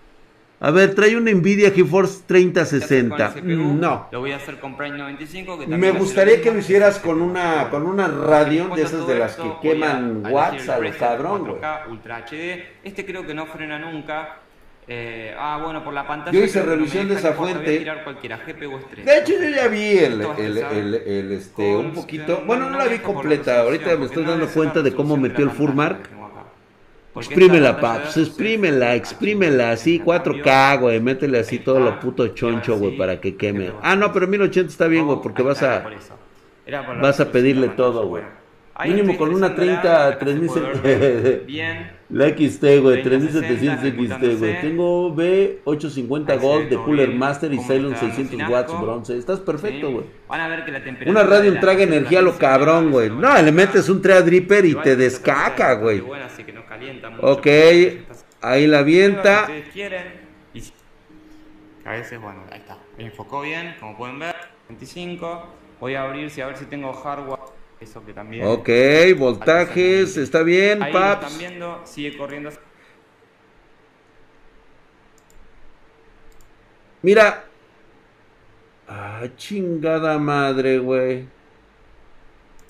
[0.60, 3.36] A ver, trae una Nvidia GeForce 3060.
[3.44, 4.08] Mm, no.
[4.12, 5.60] Lo voy a hacer con Prime 95.
[5.60, 9.36] Que Me gustaría que lo hicieras con una con una Radeon de esas de las
[9.36, 11.60] que queman watts a cabrón.
[11.90, 12.64] Ultra HD.
[12.84, 14.40] Este creo que no frena nunca.
[14.90, 16.32] Eh, ah, bueno, por la pantalla.
[16.32, 17.80] Yo hice revisión de esa fuente.
[17.80, 22.44] De hecho, yo ya vi el, el, el, el este, un poquito.
[22.48, 23.60] Bueno, no la vi completa.
[23.60, 26.17] Ahorita me estoy dando cuenta de cómo metió el Furmark.
[27.20, 33.20] Exprímela, paps, exprímela, exprímela así, 4K, güey, métele así todo lo puto choncho, güey, para
[33.20, 33.72] que queme.
[33.82, 35.84] Ah, no, pero 1080 está bien, güey, porque vas a
[37.02, 38.24] vas a pedirle todo, güey.
[38.86, 41.97] Mínimo con una 30, 3000 Bien.
[42.10, 44.62] La XT, güey, 3700 XT, güey.
[44.62, 49.18] Tengo B850 Gold de Cooler Master y Cylon 600 watts bronce.
[49.18, 50.06] Estás perfecto, güey.
[50.30, 51.12] Van a ver que la temperatura.
[51.12, 53.10] Una radio traga energía a lo cabrón, güey.
[53.10, 56.02] No, le metes un Dripper y te descaca, güey.
[57.22, 57.48] Ok,
[58.42, 59.50] ahí la avienta.
[61.84, 62.78] A veces, bueno, ahí está.
[62.98, 64.36] Me enfocó bien, como pueden ver.
[64.70, 65.46] 25.
[65.80, 67.57] Voy a abrir si a ver si tengo hardware.
[67.80, 68.46] Eso que también.
[68.46, 68.70] Ok,
[69.18, 71.26] voltajes, está bien, Ahí paps.
[71.26, 72.50] están viendo, sigue corriendo.
[77.02, 77.46] Mira.
[78.88, 81.28] Ah, chingada madre, güey.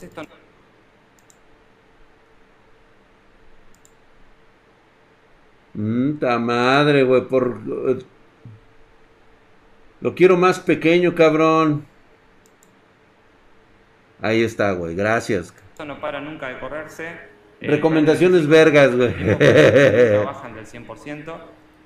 [0.02, 0.24] Esto
[5.76, 6.38] no.
[6.40, 7.60] madre, güey, por...
[10.02, 11.86] Lo quiero más pequeño, cabrón.
[14.22, 15.54] Ahí está, güey, gracias.
[15.72, 17.10] Esto no para nunca de correrse.
[17.62, 19.14] Eh, Recomendaciones vergas, güey.
[19.14, 21.36] Trabajan del 100%.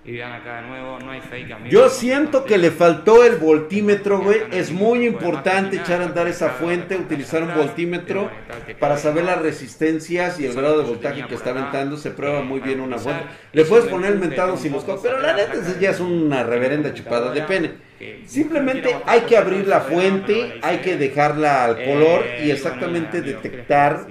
[0.04, 1.72] Y vean acá de nuevo, no hay fake amigos.
[1.72, 4.40] Yo siento que le faltó el voltímetro, güey.
[4.52, 8.32] Es muy importante echar a andar esa fuente, utilizar un voltímetro
[8.80, 11.98] para saber las resistencias y el grado de voltaje que está aventando.
[11.98, 13.26] Se prueba muy bien una fuente.
[13.54, 17.32] Le puedes poner el mentado si los pero la neta ya es una reverenda chupada
[17.32, 17.91] de pene.
[18.26, 24.08] Simplemente hay que abrir la fuente, hay que dejarla al color y exactamente detectar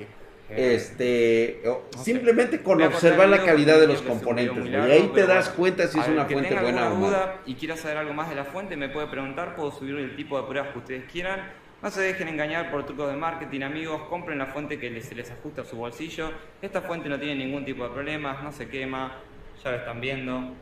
[0.50, 1.62] este
[2.02, 6.08] simplemente con observar la calidad de los componentes y ahí te das cuenta si es
[6.08, 9.06] una fuente buena o no y quieras saber algo más de la fuente me puede
[9.06, 11.52] preguntar puedo subir el tipo de pruebas que ustedes quieran.
[11.82, 15.30] No se dejen engañar por trucos de marketing amigos compren la fuente que se les
[15.30, 16.30] ajusta a su bolsillo.
[16.60, 19.16] Esta fuente no tiene ningún tipo de problemas no se quema
[19.62, 20.52] ya lo están viendo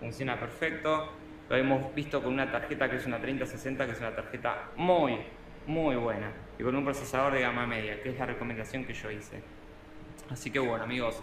[0.00, 1.10] funciona perfecto
[1.48, 5.18] lo hemos visto con una tarjeta que es una 3060 que es una tarjeta muy
[5.66, 9.10] muy buena y con un procesador de gama media, que es la recomendación que yo
[9.10, 9.42] hice.
[10.30, 11.22] Así que bueno amigos,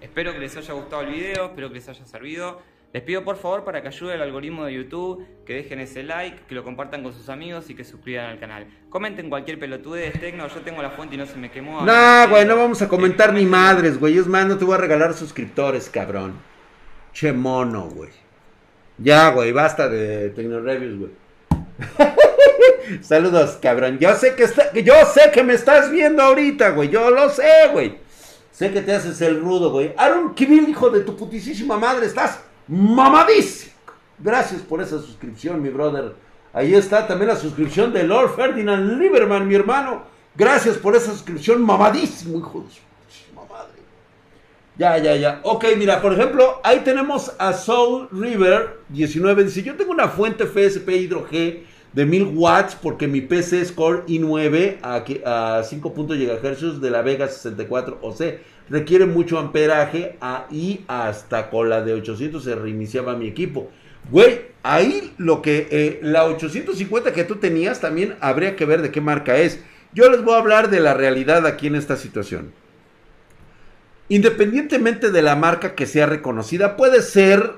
[0.00, 2.62] espero que les haya gustado el video, espero que les haya servido.
[2.92, 6.44] Les pido por favor para que ayude al algoritmo de YouTube, que dejen ese like,
[6.48, 8.66] que lo compartan con sus amigos y que suscriban al canal.
[8.88, 11.82] Comenten cualquier pelotude de Tecno, yo tengo la fuente y no se me quemó.
[11.82, 14.16] No, güey, no vamos a comentar ni madres, güey.
[14.16, 16.38] Es más, no te voy a regalar suscriptores, cabrón.
[17.12, 18.25] Che mono, güey.
[18.98, 21.10] Ya, güey, basta de Tecno Reviews, güey.
[23.02, 23.98] Saludos, cabrón.
[23.98, 26.88] Yo sé que está, yo sé que me estás viendo ahorita, güey.
[26.88, 27.98] Yo lo sé, güey.
[28.52, 29.92] Sé que te haces el rudo, güey.
[29.98, 33.72] Aaron Kibil, hijo de tu putísima madre, estás mamadísimo.
[34.18, 36.14] Gracias por esa suscripción, mi brother.
[36.54, 40.04] Ahí está también la suscripción de Lord Ferdinand Lieberman, mi hermano.
[40.34, 42.85] Gracias por esa suscripción, mamadísimo, hijo de su.
[44.78, 45.40] Ya, ya, ya.
[45.42, 49.44] Ok, mira, por ejemplo, ahí tenemos a Soul River 19.
[49.44, 51.60] Dice, yo tengo una fuente FSP Hydro G
[51.94, 57.00] de 1000 watts porque mi PC es Core i9 a, a 5 GHz de la
[57.00, 58.20] Vega 64 OC.
[58.68, 60.18] Requiere mucho amperaje
[60.50, 63.70] y hasta con la de 800 se reiniciaba mi equipo.
[64.10, 68.90] Güey, ahí lo que eh, la 850 que tú tenías también habría que ver de
[68.90, 69.58] qué marca es.
[69.94, 72.52] Yo les voy a hablar de la realidad aquí en esta situación.
[74.08, 77.54] Independientemente de la marca que sea reconocida, puede ser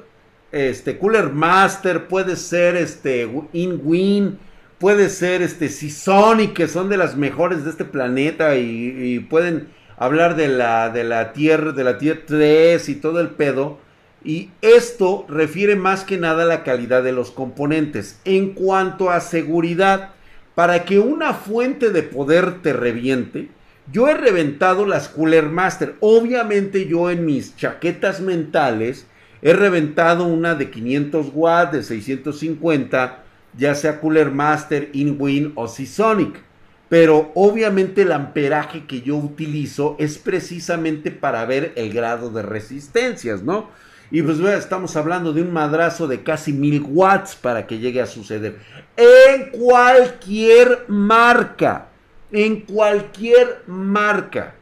[0.51, 4.39] este Cooler Master, puede ser este InWin,
[4.79, 10.37] puede ser este Seasonic, que son de las mejores de este planeta y, pueden hablar
[10.37, 13.79] de la de la Tierra, de la Tier 3 y todo el pedo.
[14.25, 18.21] Y esto refiere más que nada a la calidad de los componentes.
[18.25, 20.11] En cuanto a seguridad,
[20.55, 23.49] para que una fuente de poder te reviente,
[23.93, 25.97] yo he reventado las Cooler Master.
[26.01, 29.07] Obviamente yo en mis chaquetas mentales
[29.41, 33.23] he reventado una de 500 watts, de 650,
[33.57, 36.41] ya sea Cooler Master, InWin o Seasonic.
[36.89, 43.43] Pero obviamente el amperaje que yo utilizo es precisamente para ver el grado de resistencias,
[43.43, 43.69] ¿no?
[44.11, 48.07] Y pues estamos hablando de un madrazo de casi 1000 watts para que llegue a
[48.07, 48.59] suceder.
[48.97, 51.88] En cualquier marca
[52.31, 54.55] en cualquier marca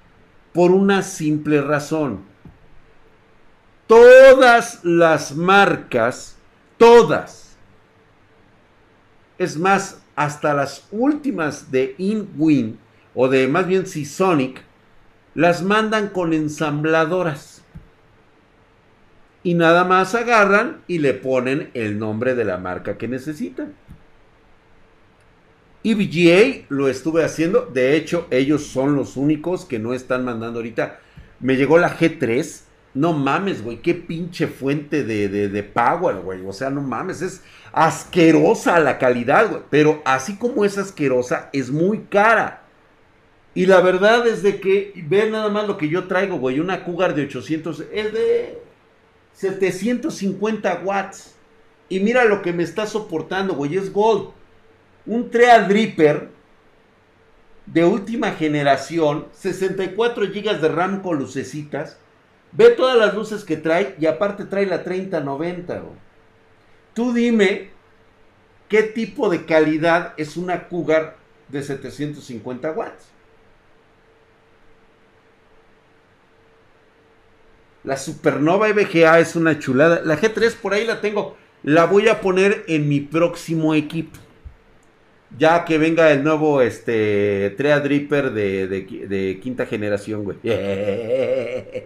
[0.53, 2.25] por una simple razón.
[3.87, 6.37] Todas las marcas,
[6.79, 7.57] todas,
[9.39, 12.79] es más, hasta las últimas de InWin
[13.15, 14.63] o de más bien Seasonic,
[15.35, 17.63] las mandan con ensambladoras.
[19.43, 23.75] Y nada más agarran y le ponen el nombre de la marca que necesitan.
[25.85, 27.67] EVGA lo estuve haciendo.
[27.73, 31.01] De hecho, ellos son los únicos que no están mandando ahorita.
[31.41, 32.63] Me llegó la G3.
[32.95, 33.83] No mames, güey.
[33.83, 36.45] Qué pinche fuente de, de, power, güey.
[36.47, 37.23] O sea, no mames.
[37.23, 39.63] Es asquerosa la calidad, güey.
[39.71, 42.63] Pero así como es asquerosa, es muy cara.
[43.55, 46.59] Y la verdad es de que, ve nada más lo que yo traigo, güey.
[46.59, 47.85] Una Cougar de 800.
[47.93, 48.59] Es de
[49.35, 51.35] 750 watts.
[51.89, 53.77] Y mira lo que me está soportando, güey.
[53.77, 54.31] Es Gold
[55.07, 56.29] un Threadripper
[57.67, 61.99] de última generación, 64 GB de RAM con lucecitas.
[62.53, 65.83] Ve todas las luces que trae y aparte trae la 3090.
[66.95, 67.71] Tú dime
[68.69, 71.17] qué tipo de calidad es una Cougar
[71.49, 73.07] de 750 watts.
[77.85, 80.01] La Supernova EVGA es una chulada.
[80.03, 81.37] La G3 por ahí la tengo.
[81.63, 84.19] La voy a poner en mi próximo equipo
[85.39, 90.39] ya que venga el nuevo este Trea Dripper de, quinta generación, güey.
[90.43, 91.85] Le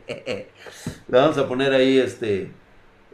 [1.08, 2.50] vamos a poner ahí este.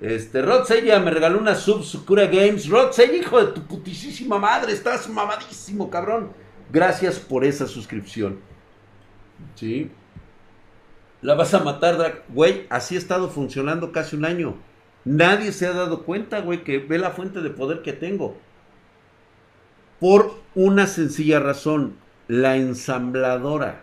[0.01, 2.69] Este, Rod Sella me regaló una sub Sukura Games.
[2.69, 6.33] Rod Sella, hijo de tu putisísima madre, estás mamadísimo, cabrón.
[6.71, 8.41] Gracias por esa suscripción.
[9.55, 9.91] ¿Sí?
[11.23, 12.25] La vas a matar, Drag.
[12.29, 14.57] Güey, así ha estado funcionando casi un año.
[15.05, 18.37] Nadie se ha dado cuenta, güey, que ve la fuente de poder que tengo.
[20.01, 21.95] Por una sencilla razón,
[22.29, 23.83] la ensambladora.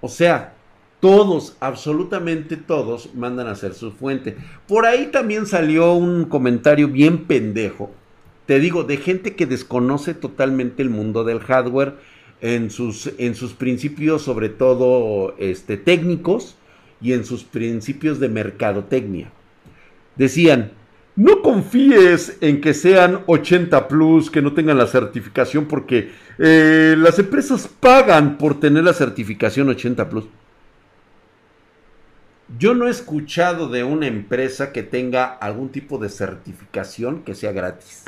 [0.00, 0.54] O sea,
[1.00, 4.36] todos, absolutamente todos, mandan a hacer su fuente.
[4.66, 7.90] Por ahí también salió un comentario bien pendejo.
[8.46, 11.96] Te digo, de gente que desconoce totalmente el mundo del hardware
[12.40, 16.56] en sus, en sus principios, sobre todo este, técnicos,
[17.00, 19.30] y en sus principios de mercadotecnia.
[20.16, 20.72] Decían,
[21.16, 27.18] no confíes en que sean 80 plus, que no tengan la certificación, porque eh, las
[27.18, 30.26] empresas pagan por tener la certificación 80 plus.
[32.58, 37.52] Yo no he escuchado de una empresa que tenga algún tipo de certificación que sea
[37.52, 38.04] gratis.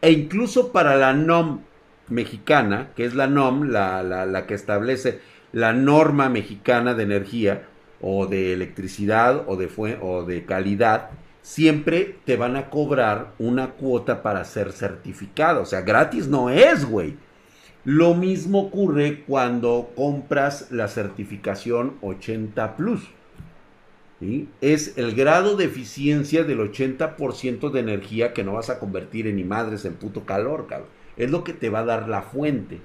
[0.00, 1.60] E incluso para la NOM
[2.08, 5.20] mexicana, que es la NOM, la, la que establece
[5.52, 7.68] la norma mexicana de energía,
[8.00, 11.10] o de electricidad o de, o de calidad,
[11.42, 15.62] siempre te van a cobrar una cuota para ser certificado.
[15.62, 17.14] O sea, gratis no es, güey.
[17.84, 23.08] Lo mismo ocurre cuando compras la certificación 80 Plus.
[24.60, 29.36] Es el grado de eficiencia del 80% de energía que no vas a convertir en
[29.36, 30.66] ni madres en puto calor.
[31.16, 32.80] Es lo que te va a dar la fuente.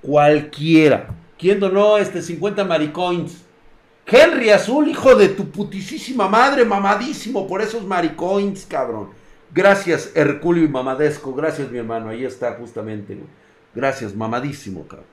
[0.00, 1.08] Cualquiera.
[1.36, 3.44] ¿Quién donó este 50 maricoins?
[4.06, 9.10] Henry Azul, hijo de tu putisísima madre, mamadísimo por esos maricoins, cabrón.
[9.54, 11.34] Gracias, Herculio y Mamadesco.
[11.34, 12.08] Gracias, mi hermano.
[12.08, 13.18] Ahí está, justamente.
[13.74, 15.06] Gracias, mamadísimo, cabrón.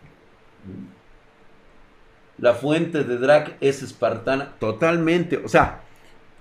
[2.37, 4.53] La fuente de drag es espartana.
[4.59, 5.37] Totalmente.
[5.37, 5.81] O sea,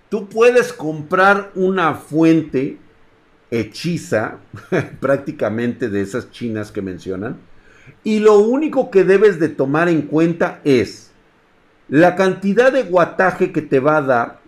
[0.09, 2.79] tú puedes comprar una fuente
[3.51, 4.39] hechiza,
[5.01, 7.39] prácticamente de esas chinas que mencionan.
[8.05, 11.08] Y lo único que debes de tomar en cuenta es
[11.89, 14.39] la cantidad de guataje que te va a dar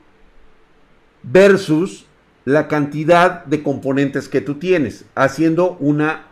[1.23, 2.07] versus
[2.45, 6.27] la cantidad de componentes que tú tienes, haciendo una,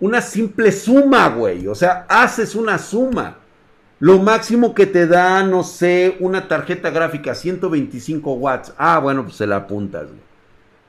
[0.00, 1.66] una simple suma, güey.
[1.68, 3.38] O sea, haces una suma.
[3.98, 8.72] Lo máximo que te da, no sé, una tarjeta gráfica, 125 watts.
[8.76, 10.32] Ah, bueno, pues se la apuntas, güey.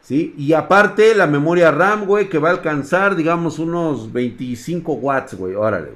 [0.01, 0.33] ¿Sí?
[0.37, 5.55] Y aparte la memoria RAM, güey, que va a alcanzar, digamos, unos 25 watts, güey.
[5.55, 5.91] Órale,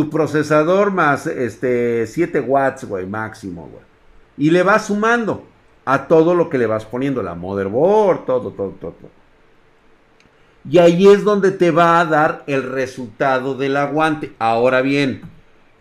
[0.00, 3.84] Tu procesador más, este, 7 watts, güey, máximo, güey.
[4.38, 5.44] Y le vas sumando
[5.84, 9.10] a todo lo que le vas poniendo, la motherboard, todo, todo, todo, todo.
[10.66, 14.32] Y ahí es donde te va a dar el resultado del aguante.
[14.38, 15.20] Ahora bien,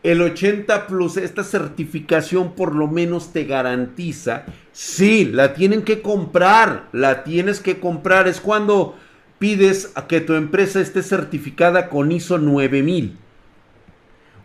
[0.04, 4.44] el 80 Plus, esta certificación por lo menos te garantiza,
[4.74, 8.28] sí, la tienen que comprar, la tienes que comprar.
[8.28, 8.96] Es cuando
[9.38, 13.29] pides a que tu empresa esté certificada con ISO 9000.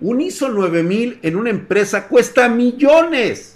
[0.05, 3.55] Un ISO 9000 en una empresa cuesta millones.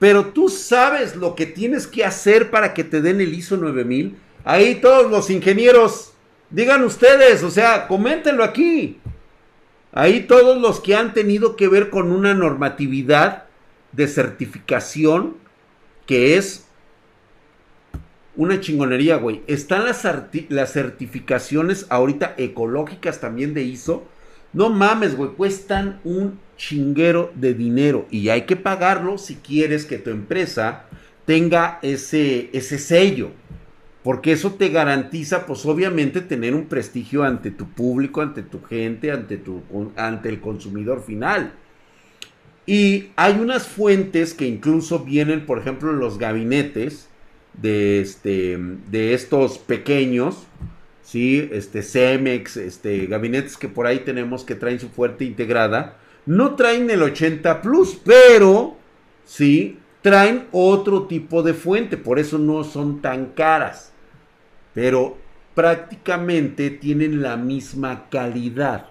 [0.00, 4.16] Pero tú sabes lo que tienes que hacer para que te den el ISO 9000.
[4.44, 6.12] Ahí todos los ingenieros,
[6.50, 8.98] digan ustedes, o sea, coméntenlo aquí.
[9.92, 13.44] Ahí todos los que han tenido que ver con una normatividad
[13.92, 15.36] de certificación
[16.04, 16.66] que es
[18.34, 19.42] una chingonería, güey.
[19.46, 20.02] Están las,
[20.48, 24.15] las certificaciones ahorita ecológicas también de ISO.
[24.56, 29.98] No mames, güey, cuestan un chinguero de dinero y hay que pagarlo si quieres que
[29.98, 30.86] tu empresa
[31.26, 33.32] tenga ese, ese sello.
[34.02, 39.12] Porque eso te garantiza, pues obviamente, tener un prestigio ante tu público, ante tu gente,
[39.12, 39.60] ante, tu,
[39.94, 41.52] ante el consumidor final.
[42.64, 47.10] Y hay unas fuentes que incluso vienen, por ejemplo, los gabinetes
[47.60, 48.56] de, este,
[48.90, 50.46] de estos pequeños,
[51.52, 55.96] Este Cemex, este, gabinetes que por ahí tenemos que traen su fuente integrada.
[56.26, 58.76] No traen el 80 Plus, pero,
[59.24, 59.78] ¿sí?
[60.02, 63.92] Traen otro tipo de fuente, por eso no son tan caras
[64.76, 65.16] pero
[65.54, 68.90] prácticamente tienen la misma calidad.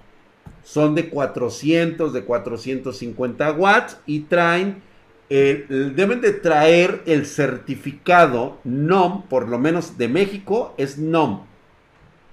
[0.63, 4.81] Son de 400, de 450 watts y traen,
[5.29, 11.41] deben de traer el certificado NOM, por lo menos de México, es NOM.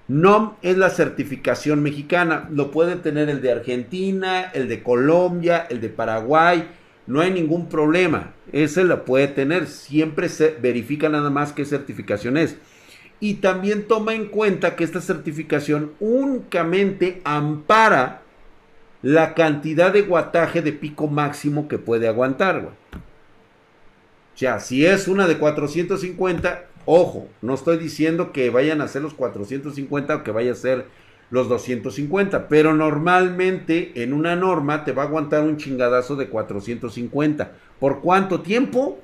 [0.07, 2.49] NOM es la certificación mexicana.
[2.51, 6.67] Lo puede tener el de Argentina, el de Colombia, el de Paraguay.
[7.07, 8.33] No hay ningún problema.
[8.51, 9.67] Ese lo puede tener.
[9.67, 12.57] Siempre se verifica nada más qué certificación es
[13.23, 18.21] y también toma en cuenta que esta certificación únicamente ampara
[19.01, 22.57] la cantidad de guataje de pico máximo que puede aguantar.
[22.57, 29.01] O sea, si es una de 450, ojo, no estoy diciendo que vayan a ser
[29.01, 30.85] los 450 o que vaya a ser
[31.29, 37.51] los 250, pero normalmente en una norma te va a aguantar un chingadazo de 450.
[37.79, 38.99] ¿Por cuánto tiempo?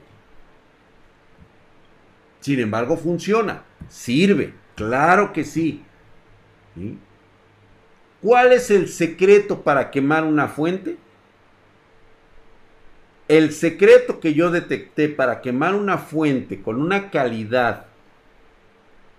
[2.40, 5.84] Sin embargo, funciona, sirve, claro que sí.
[8.22, 10.98] ¿Cuál es el secreto para quemar una fuente?
[13.30, 17.86] El secreto que yo detecté para quemar una fuente con una calidad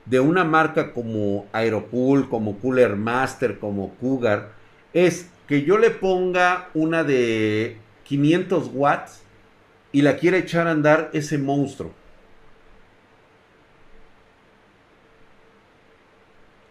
[0.04, 4.50] de una marca como Aerocool, como Cooler Master, como Cougar,
[4.92, 9.22] es que yo le ponga una de 500 watts
[9.92, 11.94] y la quiera echar a andar ese monstruo.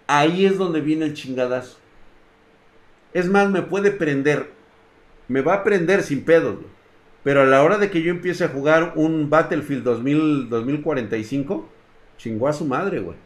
[0.10, 1.78] ahí es donde viene el chingadazo.
[3.14, 4.52] Es más, me puede prender.
[5.28, 6.58] Me va a prender sin pedos.
[7.24, 11.70] Pero a la hora de que yo empiece a jugar un Battlefield 2000, 2045,
[12.18, 13.18] chingó a su madre, güey.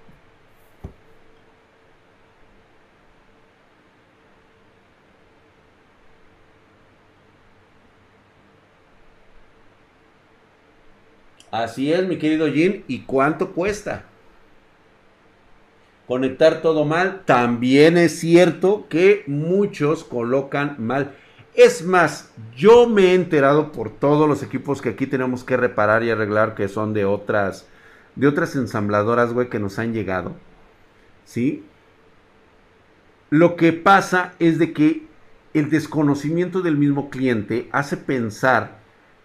[11.52, 12.84] Así es, mi querido Jin.
[12.88, 14.06] ¿Y cuánto cuesta?
[16.08, 17.24] conectar todo mal.
[17.26, 21.16] También es cierto que muchos colocan mal.
[21.56, 26.04] Es más, yo me he enterado por todos los equipos que aquí tenemos que reparar
[26.04, 27.68] y arreglar que son de otras
[28.16, 30.36] de otras ensambladoras, güey, que nos han llegado.
[31.26, 31.64] ¿Sí?
[33.30, 35.08] Lo que pasa es de que
[35.54, 38.80] el desconocimiento del mismo cliente hace pensar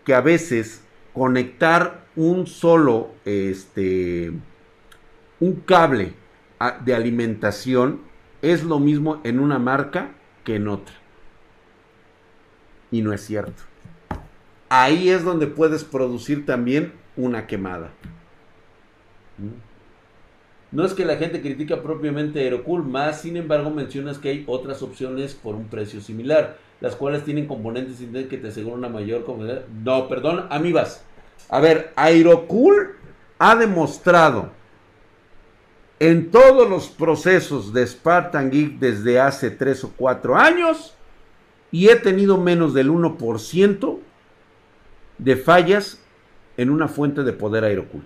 [0.05, 4.33] que a veces conectar un solo este
[5.41, 6.15] un cable
[6.85, 8.01] de alimentación
[8.43, 10.11] es lo mismo en una marca
[10.45, 10.95] que en otra.
[12.91, 13.63] Y no es cierto.
[14.69, 17.91] Ahí es donde puedes producir también una quemada.
[20.71, 24.83] No es que la gente critica propiamente Aerocool, más sin embargo mencionas que hay otras
[24.83, 27.97] opciones por un precio similar, las cuales tienen componentes
[28.29, 29.67] que te aseguran una mayor comodidad.
[29.83, 31.03] No, perdón, amigas.
[31.49, 32.97] A ver, Aerocool
[33.39, 34.51] ha demostrado
[35.99, 40.95] en todos los procesos de Spartan Geek desde hace 3 o 4 años
[41.71, 43.99] y he tenido menos del 1%
[45.19, 46.01] de fallas
[46.57, 48.03] en una fuente de poder Aerocool.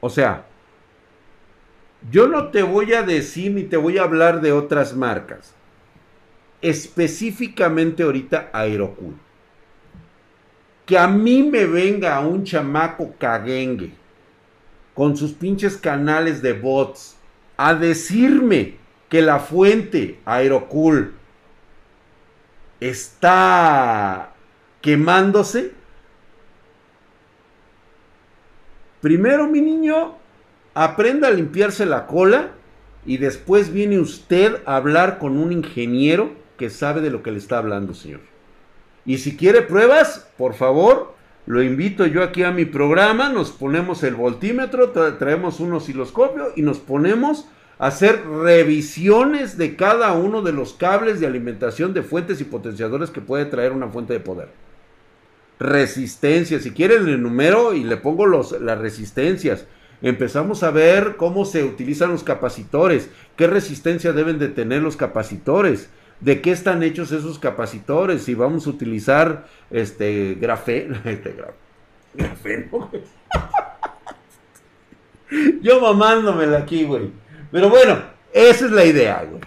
[0.00, 0.46] O sea,
[2.10, 5.54] yo no te voy a decir ni te voy a hablar de otras marcas.
[6.62, 9.14] Específicamente ahorita Aerocool.
[10.86, 13.92] Que a mí me venga un chamaco caguengue
[14.94, 17.19] con sus pinches canales de bots
[17.62, 18.76] a decirme
[19.10, 21.12] que la fuente Aerocool
[22.80, 24.32] está
[24.80, 25.72] quemándose,
[29.02, 30.16] primero mi niño,
[30.72, 32.52] aprenda a limpiarse la cola
[33.04, 37.38] y después viene usted a hablar con un ingeniero que sabe de lo que le
[37.38, 38.20] está hablando, señor.
[39.04, 41.14] Y si quiere pruebas, por favor,
[41.50, 46.62] lo invito yo aquí a mi programa, nos ponemos el voltímetro, traemos un osciloscopio y
[46.62, 52.44] nos ponemos hacer revisiones de cada uno de los cables de alimentación de fuentes y
[52.44, 54.50] potenciadores que puede traer una fuente de poder.
[55.58, 59.66] Resistencia, si quieren el número y le pongo los, las resistencias.
[60.02, 65.90] Empezamos a ver cómo se utilizan los capacitores, qué resistencia deben de tener los capacitores,
[66.20, 71.34] de qué están hechos esos capacitores, si vamos a utilizar este grafeno, este
[72.14, 72.90] grafeno.
[75.62, 77.10] Yo mamándomela aquí, güey.
[77.50, 78.02] Pero bueno,
[78.32, 79.40] esa es la idea, güey.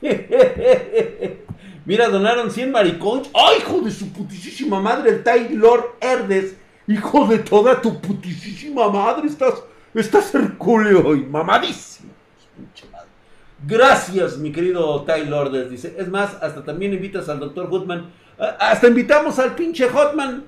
[1.84, 3.30] Mira, donaron 100 maricones.
[3.34, 5.10] ¡Ay, hijo de su putísima madre!
[5.10, 6.56] El Taylor Herdes.
[6.86, 9.26] Hijo de toda tu putísima madre.
[9.26, 9.62] Estás,
[9.94, 12.12] estás hercúleo y mamadísimo.
[13.66, 15.70] Gracias, mi querido Taylor Herdes.
[15.70, 18.10] Dice, es más, hasta también invitas al doctor Hotman.
[18.58, 20.44] Hasta invitamos al pinche Hotman.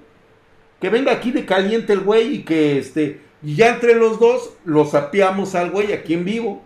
[0.80, 3.22] Que venga aquí de caliente el güey y que este.
[3.42, 6.64] Y ya entre los dos lo sapeamos al güey aquí en vivo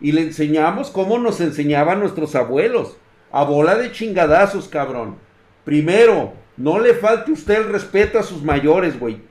[0.00, 2.96] y le enseñamos como nos enseñaban nuestros abuelos.
[3.32, 5.16] A bola de chingadazos, cabrón.
[5.64, 9.22] Primero, no le falte usted el respeto a sus mayores, güey.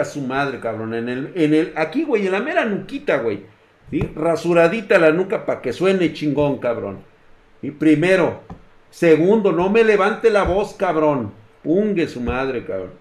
[0.00, 0.94] A su madre, cabrón.
[0.94, 3.44] En el, en el, aquí, güey, en la mera nuquita, güey.
[3.90, 4.00] ¿Sí?
[4.14, 6.98] Rasuradita la nuca para que suene chingón, cabrón.
[7.62, 8.40] Y primero.
[8.90, 11.32] Segundo, no me levante la voz, cabrón.
[11.64, 12.92] Ungue su madre, cabrón.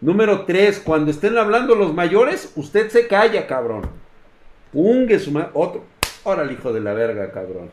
[0.00, 3.82] Número tres, cuando estén hablando los mayores, usted se calla, cabrón.
[4.72, 5.50] Ungue su madre.
[5.54, 5.84] Otro.
[6.24, 7.70] Órale, hijo de la verga, cabrón.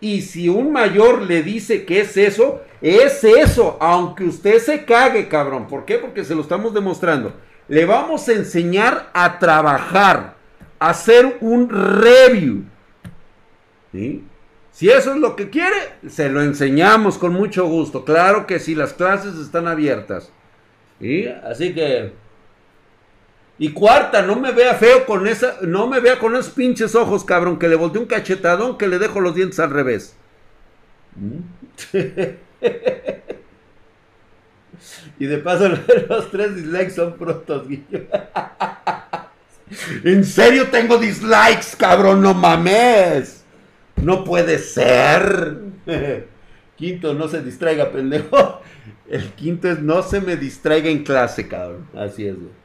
[0.00, 5.28] Y si un mayor le dice que es eso, es eso, aunque usted se cague,
[5.28, 5.66] cabrón.
[5.66, 5.96] ¿Por qué?
[5.96, 7.32] Porque se lo estamos demostrando.
[7.68, 10.34] Le vamos a enseñar a trabajar,
[10.78, 12.64] hacer un review.
[14.72, 15.76] Si eso es lo que quiere,
[16.08, 18.04] se lo enseñamos con mucho gusto.
[18.04, 20.30] Claro que sí, las clases están abiertas.
[21.44, 22.12] Así que
[23.56, 27.24] y cuarta, no me vea feo con esa, no me vea con esos pinches ojos,
[27.24, 30.16] cabrón, que le volteé un cachetadón que le dejo los dientes al revés.
[35.18, 35.68] y de paso
[36.08, 37.68] los tres dislikes son prontos,
[40.04, 43.44] en serio tengo dislikes, cabrón, no mames.
[43.96, 45.58] No puede ser.
[46.76, 48.60] Quinto, no se distraiga, pendejo.
[49.08, 51.86] El quinto es no se me distraiga en clase, cabrón.
[51.94, 52.64] Así es, güey.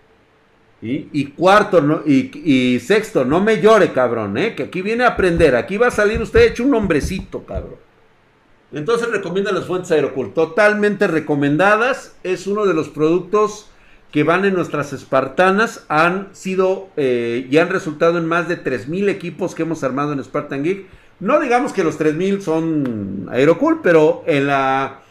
[0.81, 4.55] Y cuarto, no, y, sexto, no me llore, cabrón, ¿eh?
[4.55, 5.57] que aquí viene a aprender.
[5.57, 7.75] Aquí va a salir usted hecho un hombrecito, cabrón.
[8.71, 10.33] Entonces recomienda las fuentes Aerocool.
[10.33, 12.15] Totalmente recomendadas.
[12.23, 13.69] Es uno de los productos
[14.11, 15.85] que van en nuestras espartanas.
[15.87, 20.23] Han sido eh, y han resultado en más de 3.000 equipos que hemos armado en
[20.23, 20.87] Spartan Geek.
[21.19, 25.01] No digamos que los 3.000 son Aerocool, pero en la...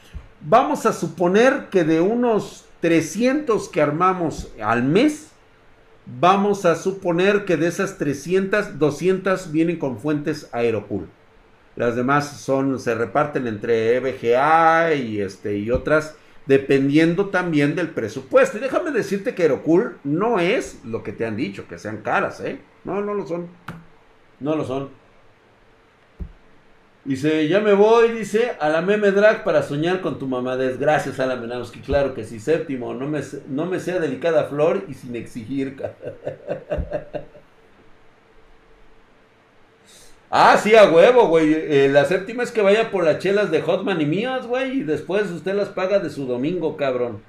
[0.41, 5.31] Vamos a suponer que de unos 300 que armamos al mes,
[6.21, 11.09] vamos a suponer que de esas 300, 200 vienen con fuentes Aerocool.
[11.77, 16.17] Las demás son, se reparten entre EVGA y, este, y otras,
[16.49, 18.57] dependiendo también del presupuesto.
[18.57, 22.41] Y déjame decirte que Aerocool no es lo que te han dicho, que sean caras,
[22.41, 22.59] ¿eh?
[22.85, 23.49] No, no lo son.
[24.41, 24.89] No lo son.
[27.05, 30.79] Dice, ya me voy, dice, a la meme drag para soñar con tu mamadez.
[30.79, 31.81] Gracias, Alan Menowski.
[31.81, 32.41] Claro que sí.
[32.41, 35.77] Séptimo, no me, no me sea delicada flor y sin exigir.
[40.31, 41.55] Ah, sí, a huevo, güey.
[41.55, 44.81] Eh, la séptima es que vaya por las chelas de Hotman y mías, güey.
[44.81, 47.23] Y después usted las paga de su domingo, cabrón.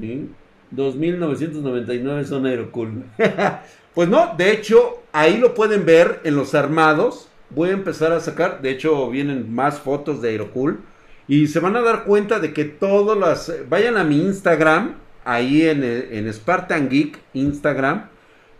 [0.00, 0.30] ¿Sí?
[0.74, 3.04] 2.999 son Aerocool.
[3.94, 7.28] pues no, de hecho, ahí lo pueden ver en los armados.
[7.50, 10.80] Voy a empezar a sacar, de hecho, vienen más fotos de Aerocool.
[11.28, 13.52] Y se van a dar cuenta de que todas las...
[13.68, 18.08] Vayan a mi Instagram, ahí en, en Spartan Geek, Instagram.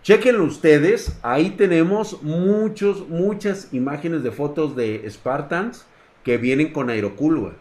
[0.02, 5.86] Chequenlo ustedes, ahí tenemos muchos, muchas imágenes de fotos de Spartans
[6.24, 7.54] que vienen con Aerocool.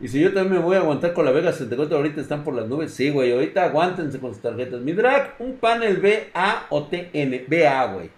[0.00, 2.54] Y si yo también me voy a aguantar con la Vega 74, ahorita están por
[2.54, 2.94] las nubes.
[2.94, 4.80] Sí, güey, ahorita aguántense con sus tarjetas.
[4.80, 7.44] Mi drag, un panel BA o TN.
[7.48, 8.10] BA, güey.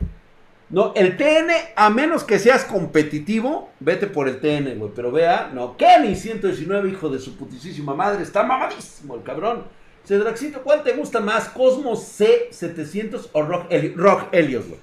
[0.70, 4.92] No, el TN, a menos que seas competitivo, vete por el TN, güey.
[4.94, 9.64] Pero vea, no, Kenny 119, hijo de su putísima madre, está mamadísimo el cabrón.
[10.04, 11.48] Cedraxito, ¿cuál te gusta más?
[11.48, 13.66] ¿Cosmos C700 o Rock,
[13.96, 14.80] Rock Helios, güey?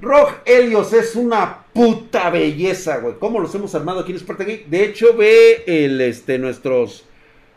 [0.00, 3.16] Rock Helios es una puta belleza, güey.
[3.18, 7.04] ¿Cómo los hemos armado aquí en Spartan De hecho, ve el, este, nuestros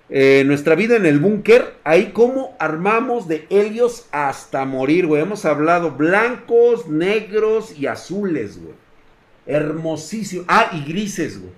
[0.09, 5.23] eh, nuestra vida en el búnker, ahí como armamos de helios hasta morir, güey.
[5.23, 8.75] Hemos hablado blancos, negros y azules, güey.
[9.47, 10.45] Hermosísimo.
[10.47, 11.53] Ah, y grises, güey.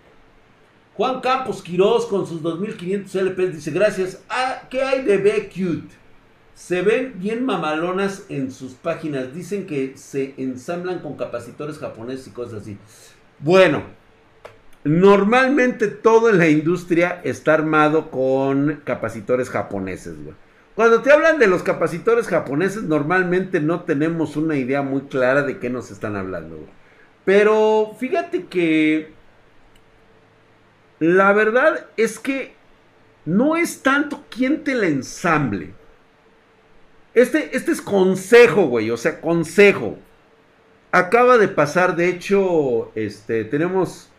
[0.96, 4.20] Juan Campos Quiroz con sus 2500 LPs dice, gracias.
[4.30, 5.52] Ah, ¿qué hay de B?
[6.56, 9.32] Se ven bien mamalonas en sus páginas.
[9.34, 12.78] Dicen que se ensamblan con capacitores japoneses y cosas así.
[13.40, 13.84] Bueno,
[14.88, 20.34] Normalmente todo la industria está armado con capacitores japoneses, güey.
[20.76, 25.58] Cuando te hablan de los capacitores japoneses, normalmente no tenemos una idea muy clara de
[25.58, 26.58] qué nos están hablando.
[27.26, 29.12] Pero fíjate que
[31.00, 32.54] la verdad es que
[33.26, 35.74] no es tanto quién te la ensamble.
[37.14, 38.90] Este, este es consejo, güey.
[38.90, 39.98] O sea, consejo.
[40.94, 44.10] Acaba de pasar, de hecho, este, tenemos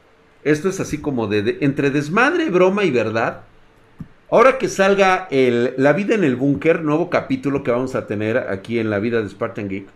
[0.50, 3.42] esto es así como de, entre desmadre, broma y verdad.
[4.30, 8.78] Ahora que salga La vida en el búnker, nuevo capítulo que vamos a tener aquí
[8.78, 9.86] en la vida de Spartan Geek,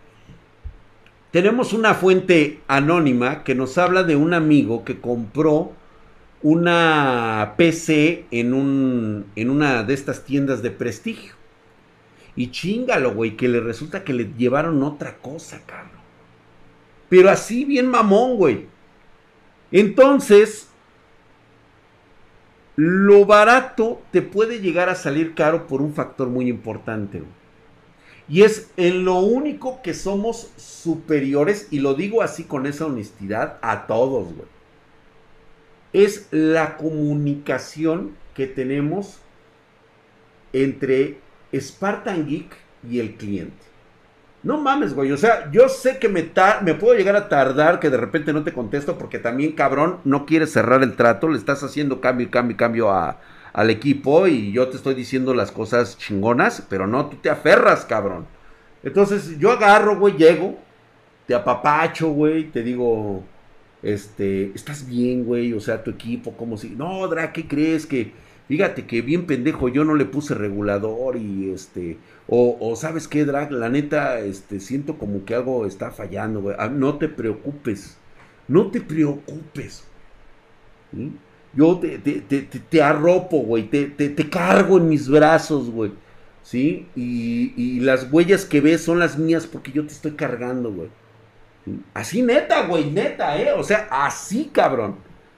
[1.31, 5.73] tenemos una fuente anónima que nos habla de un amigo que compró
[6.43, 11.33] una PC en una de estas tiendas de prestigio.
[12.35, 16.01] Y chingalo, güey, que le resulta que le llevaron otra cosa, cabrón.
[17.09, 18.72] Pero así bien mamón, güey.
[19.73, 20.69] Entonces,
[22.75, 27.23] lo barato te puede llegar a salir caro por un factor muy importante.
[28.29, 33.57] Y es en lo único que somos superiores, y lo digo así con esa honestidad,
[33.63, 34.47] a todos, güey.
[35.91, 39.21] Es la comunicación que tenemos
[40.53, 41.17] entre
[41.51, 42.55] Spartan Geek
[42.87, 43.72] y el cliente.
[44.43, 45.11] No mames, güey.
[45.11, 46.29] O sea, yo sé que me,
[46.63, 50.25] me puedo llegar a tardar, que de repente no te contesto, porque también, cabrón, no
[50.25, 51.29] quieres cerrar el trato.
[51.29, 53.21] Le estás haciendo cambio, cambio, cambio a,
[53.53, 57.85] al equipo y yo te estoy diciendo las cosas chingonas, pero no, tú te aferras,
[57.85, 58.25] cabrón.
[58.83, 60.57] Entonces, yo agarro, güey, llego,
[61.27, 63.23] te apapacho, güey, te digo,
[63.83, 68.11] este, estás bien, güey, o sea, tu equipo, como si, no, Dra, ¿qué crees que
[68.47, 73.51] Fíjate que bien pendejo, yo no le puse regulador y este, o, sabes qué, Drag,
[73.51, 76.55] la neta, este, siento como que algo está fallando, güey.
[76.59, 77.97] Ah, no te preocupes,
[78.47, 79.85] no te preocupes.
[81.53, 85.91] Yo te, te, te, te, arropo, güey, te, te, cargo en mis brazos, güey.
[86.43, 86.87] ¿Sí?
[86.95, 90.89] Y, y, las huellas que ves son las mías porque yo te estoy cargando, güey.
[91.93, 93.53] Así neta, güey, neta, ¿eh?
[93.53, 94.97] O sea, así, cabrón.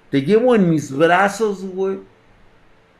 [0.09, 1.99] Te llevo en mis brazos, güey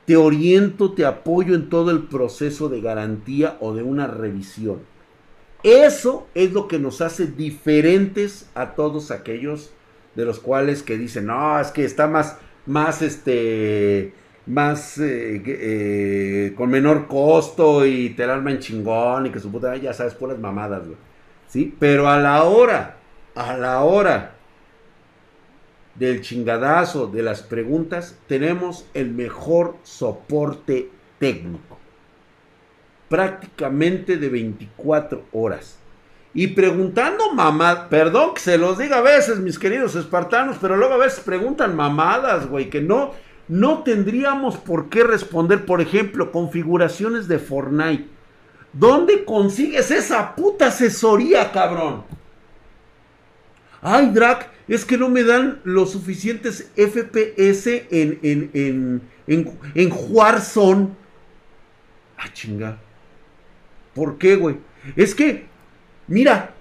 [0.06, 4.80] te oriento, te apoyo en todo el proceso de garantía o de una revisión.
[5.64, 9.72] Eso es lo que nos hace diferentes a todos aquellos
[10.14, 12.38] de los cuales que dicen, no, es que está más,
[12.68, 14.14] más, este,
[14.45, 19.76] más, eh, eh, con menor costo y te la en chingón y que su puta,
[19.78, 20.97] ya sabes, puras mamadas, güey.
[21.47, 21.76] ¿Sí?
[21.80, 22.97] Pero a la hora,
[23.34, 24.34] a la hora
[25.96, 30.89] del chingadazo de las preguntas, tenemos el mejor soporte
[31.20, 31.78] técnico.
[33.10, 35.78] Prácticamente de 24 horas.
[36.34, 40.96] Y preguntando mamá, perdón que se los diga a veces, mis queridos espartanos, pero luego
[40.96, 43.12] a veces preguntan mamadas, güey, que no,
[43.48, 45.66] no tendríamos por qué responder.
[45.66, 48.10] Por ejemplo, configuraciones de Fortnite.
[48.74, 52.04] ¿Dónde consigues esa puta asesoría, cabrón?
[53.82, 59.93] Ay, Drac, es que no me dan los suficientes FPS en, en, en, en, en
[60.09, 60.89] Warzone.
[62.18, 62.80] Ah, chinga.
[63.93, 64.57] ¿Por qué, güey?
[64.95, 65.45] Es que,
[66.07, 66.53] mira,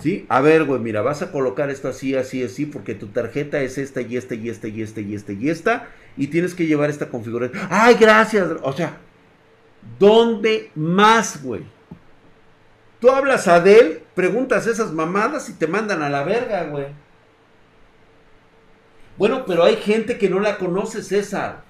[0.00, 0.26] ¿sí?
[0.28, 3.78] A ver, güey, mira, vas a colocar esto así, así, así, porque tu tarjeta es
[3.78, 6.90] esta y esta y esta y esta y esta y esta, y tienes que llevar
[6.90, 7.62] esta configuración.
[7.70, 8.48] ¡Ay, gracias!
[8.62, 8.98] O sea,
[9.98, 11.62] ¿dónde más, güey?
[13.00, 16.86] Tú hablas a Dell, preguntas esas mamadas y te mandan a la verga, güey.
[19.20, 21.64] Bueno, pero hay gente que no la conoce, César.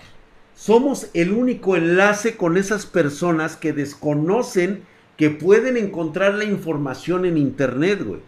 [0.55, 4.85] Somos el único enlace con esas personas que desconocen
[5.17, 8.21] que pueden encontrar la información en internet, güey.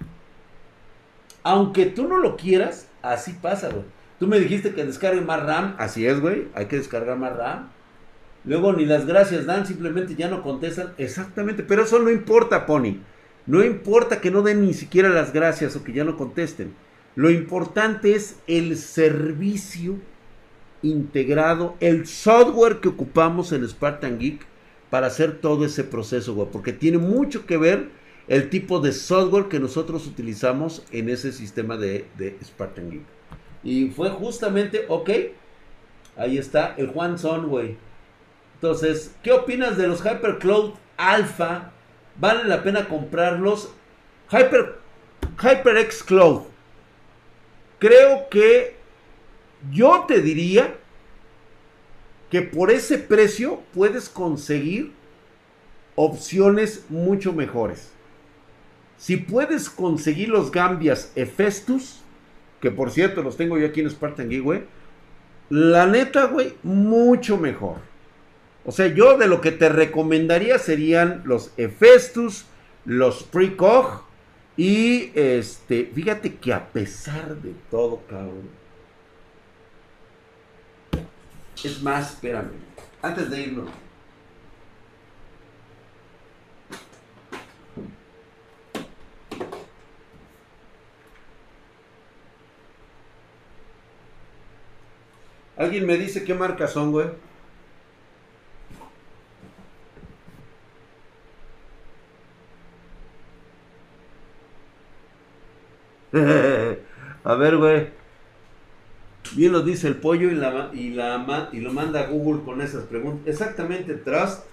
[1.44, 3.84] Aunque tú no lo quieras, así pasa, güey.
[4.18, 6.48] Tú me dijiste que descargue más RAM, así es, güey.
[6.56, 7.68] Hay que descargar más RAM.
[8.44, 10.94] Luego ni las gracias dan, simplemente ya no contestan.
[10.98, 12.96] Exactamente, pero eso no importa, Pony.
[13.46, 16.74] No importa que no den ni siquiera las gracias o que ya no contesten.
[17.14, 19.98] Lo importante es el servicio
[20.82, 24.46] integrado, el software que ocupamos en Spartan Geek
[24.90, 26.48] para hacer todo ese proceso, güey.
[26.50, 27.90] Porque tiene mucho que ver
[28.28, 33.02] el tipo de software que nosotros utilizamos en ese sistema de, de Spartan Geek.
[33.62, 35.10] Y fue justamente, ok,
[36.16, 37.76] ahí está el Juan Son, güey.
[38.54, 41.72] Entonces, ¿qué opinas de los HyperCloud Alpha?
[42.18, 43.72] ¿Vale la pena comprarlos?
[44.30, 44.78] Hyper,
[45.40, 46.51] HyperX Cloud.
[47.82, 48.76] Creo que
[49.72, 50.72] yo te diría
[52.30, 54.92] que por ese precio puedes conseguir
[55.96, 57.90] opciones mucho mejores.
[58.98, 62.02] Si puedes conseguir los Gambias Efestus,
[62.60, 64.62] que por cierto los tengo yo aquí en Spartan güey,
[65.50, 67.78] la neta, güey, mucho mejor.
[68.64, 72.44] O sea, yo de lo que te recomendaría serían los Efestus,
[72.84, 74.04] los Precog
[74.56, 78.50] y este, fíjate que a pesar de todo, cabrón.
[81.62, 82.50] Es más, espérame,
[83.00, 83.70] antes de irnos.
[95.56, 97.06] ¿Alguien me dice qué marcas son, güey?
[107.24, 107.88] a ver, güey.
[109.34, 113.26] Bien lo dice el pollo y, lo manda a Google con esas preguntas.
[113.26, 114.44] Exactamente, Trust.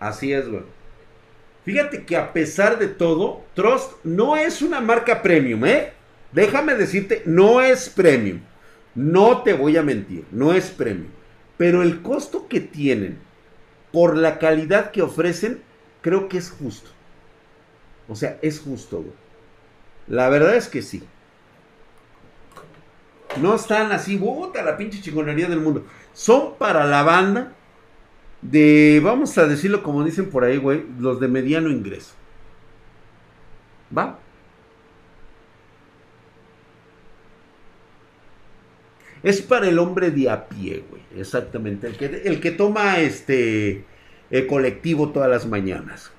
[0.00, 0.62] Así es, güey.
[1.64, 5.92] Fíjate que a pesar de todo, Trust no es una marca premium, ¿eh?
[6.32, 8.40] Déjame decirte, no es premium.
[8.94, 11.10] No te voy a mentir, no es premium.
[11.56, 13.18] Pero el costo que tienen
[13.92, 15.60] por la calidad que ofrecen,
[16.02, 16.90] creo que es justo.
[18.08, 19.25] O sea, es justo, güey.
[20.08, 21.02] La verdad es que sí.
[23.40, 25.84] No están así, puta, la pinche chingonería del mundo.
[26.12, 27.52] Son para la banda
[28.40, 32.14] de, vamos a decirlo como dicen por ahí, güey, los de mediano ingreso.
[33.96, 34.18] ¿Va?
[39.22, 41.02] Es para el hombre de a pie, güey.
[41.16, 41.86] Exactamente.
[41.88, 43.84] El que, el que toma este
[44.30, 46.12] el colectivo todas las mañanas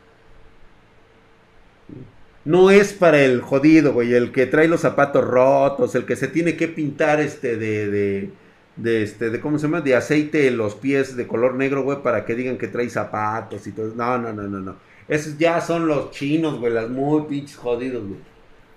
[2.48, 6.30] no es para el jodido, güey, el que trae los zapatos rotos, el que se
[6.30, 8.30] tiene que pintar este de, de,
[8.78, 9.82] de este, de, ¿cómo se llama?
[9.82, 13.68] De aceite en los pies de color negro, güey, para que digan que trae zapatos
[13.68, 13.94] y todo.
[13.94, 14.78] No, no, no, no, no.
[15.10, 18.20] Esos ya son los chinos, güey, las muy pinches jodidos, güey.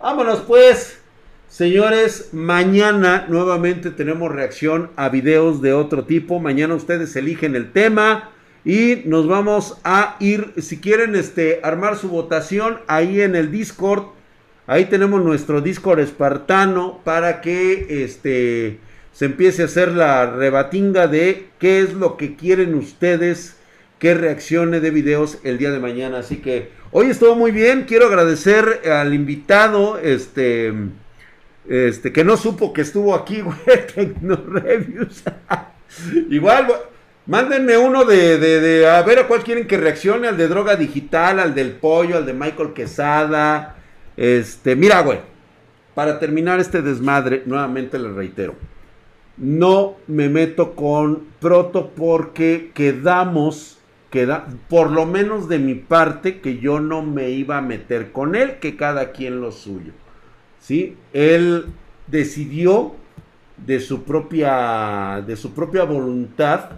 [0.00, 0.98] Vámonos, pues.
[1.46, 6.40] Señores, mañana nuevamente tenemos reacción a videos de otro tipo.
[6.40, 8.30] Mañana ustedes eligen el tema.
[8.64, 14.04] Y nos vamos a ir, si quieren este, armar su votación ahí en el Discord.
[14.66, 18.78] Ahí tenemos nuestro Discord espartano para que este,
[19.12, 23.56] se empiece a hacer la rebatinga de qué es lo que quieren ustedes
[23.98, 26.18] que reaccione de videos el día de mañana.
[26.18, 27.84] Así que hoy estuvo muy bien.
[27.88, 30.72] Quiero agradecer al invitado, este,
[31.68, 33.56] este, que no supo que estuvo aquí, güey.
[36.30, 36.68] Igual,
[37.26, 41.38] Mándenme uno de, de, a ver a cuál quieren que reaccione, al de droga digital,
[41.38, 43.76] al del pollo, al de Michael Quesada.
[44.16, 45.20] Este, mira, güey,
[45.94, 48.54] para terminar este desmadre, nuevamente le reitero,
[49.36, 53.78] no me meto con Proto porque quedamos,
[54.10, 58.34] queda, por lo menos de mi parte, que yo no me iba a meter con
[58.34, 59.92] él, que cada quien lo suyo.
[60.58, 60.96] ¿Sí?
[61.12, 61.66] Él
[62.06, 62.94] decidió
[63.56, 66.70] de su propia, de su propia voluntad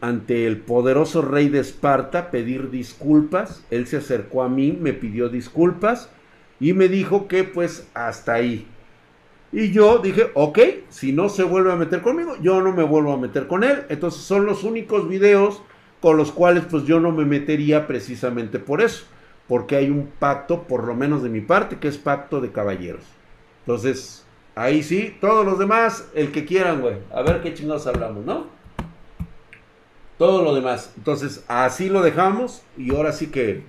[0.00, 3.64] ante el poderoso rey de Esparta pedir disculpas.
[3.70, 6.10] Él se acercó a mí, me pidió disculpas
[6.60, 8.66] y me dijo que pues hasta ahí.
[9.52, 10.58] Y yo dije, ok,
[10.90, 13.84] si no se vuelve a meter conmigo, yo no me vuelvo a meter con él.
[13.88, 15.62] Entonces son los únicos videos
[16.00, 19.06] con los cuales pues yo no me metería precisamente por eso.
[19.46, 23.04] porque hay un pacto, por lo menos de mi parte, que es pacto de caballeros.
[23.60, 26.96] Entonces, ahí sí, todos los demás, el que quieran, güey.
[27.10, 28.57] A ver qué chingados hablamos, ¿no?
[30.18, 30.92] Todo lo demás.
[30.96, 33.62] Entonces, así lo dejamos y ahora sí que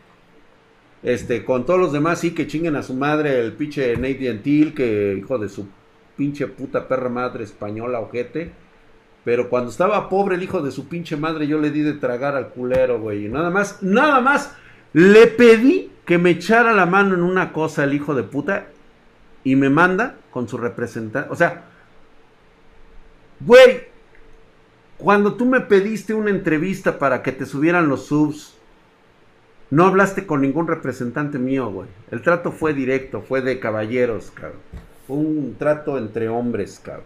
[1.04, 4.74] este, con todos los demás sí que chinguen a su madre el pinche Nate Antil,
[4.74, 5.68] que hijo de su
[6.18, 8.52] pinche puta perra madre española ojete.
[9.24, 12.36] Pero cuando estaba pobre el hijo de su pinche madre, yo le di de tragar
[12.36, 13.26] al culero, güey.
[13.26, 14.56] Y nada más, nada más,
[14.93, 18.68] le pedí que me echara la mano en una cosa el hijo de puta.
[19.43, 21.32] Y me manda con su representante.
[21.32, 21.64] O sea,
[23.39, 23.84] güey,
[25.00, 28.60] cuando tú me pediste una entrevista para que te subieran los subs
[29.72, 31.88] no hablaste con ningún representante mío, güey.
[32.10, 34.60] El trato fue directo, fue de caballeros, cabrón.
[35.06, 37.06] Fue un trato entre hombres, cabrón.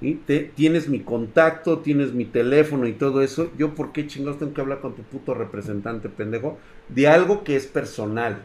[0.00, 3.50] Y te, tienes mi contacto, tienes mi teléfono y todo eso.
[3.58, 6.58] Yo, ¿por qué chingados tengo que hablar con tu puto representante, pendejo?
[6.88, 8.42] De algo que es personal,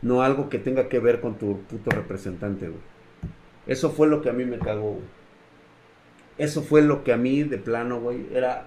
[0.00, 2.80] no algo que tenga que ver con tu puto representante, güey.
[3.66, 5.19] Eso fue lo que a mí me cagó, güey.
[6.40, 8.64] Eso fue lo que a mí, de plano, güey, era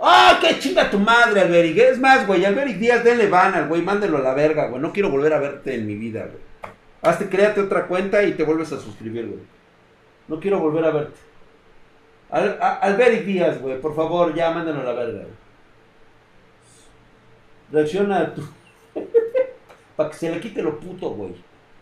[0.00, 1.76] ¡Ah, qué chinga tu madre, Alberic!
[1.76, 4.80] Es más, güey, Alberic Díaz, denle van güey, mándelo a la verga, güey.
[4.80, 6.72] No quiero volver a verte en mi vida, güey.
[7.02, 9.40] Hazte, créate otra cuenta y te vuelves a suscribir, güey.
[10.28, 11.20] No quiero volver a verte.
[12.30, 15.34] Al, Alberic Díaz, güey, por favor, ya mándalo a la verga, güey.
[17.70, 18.42] Reacciona a tu.
[19.96, 21.34] Para que se le quite lo puto, güey.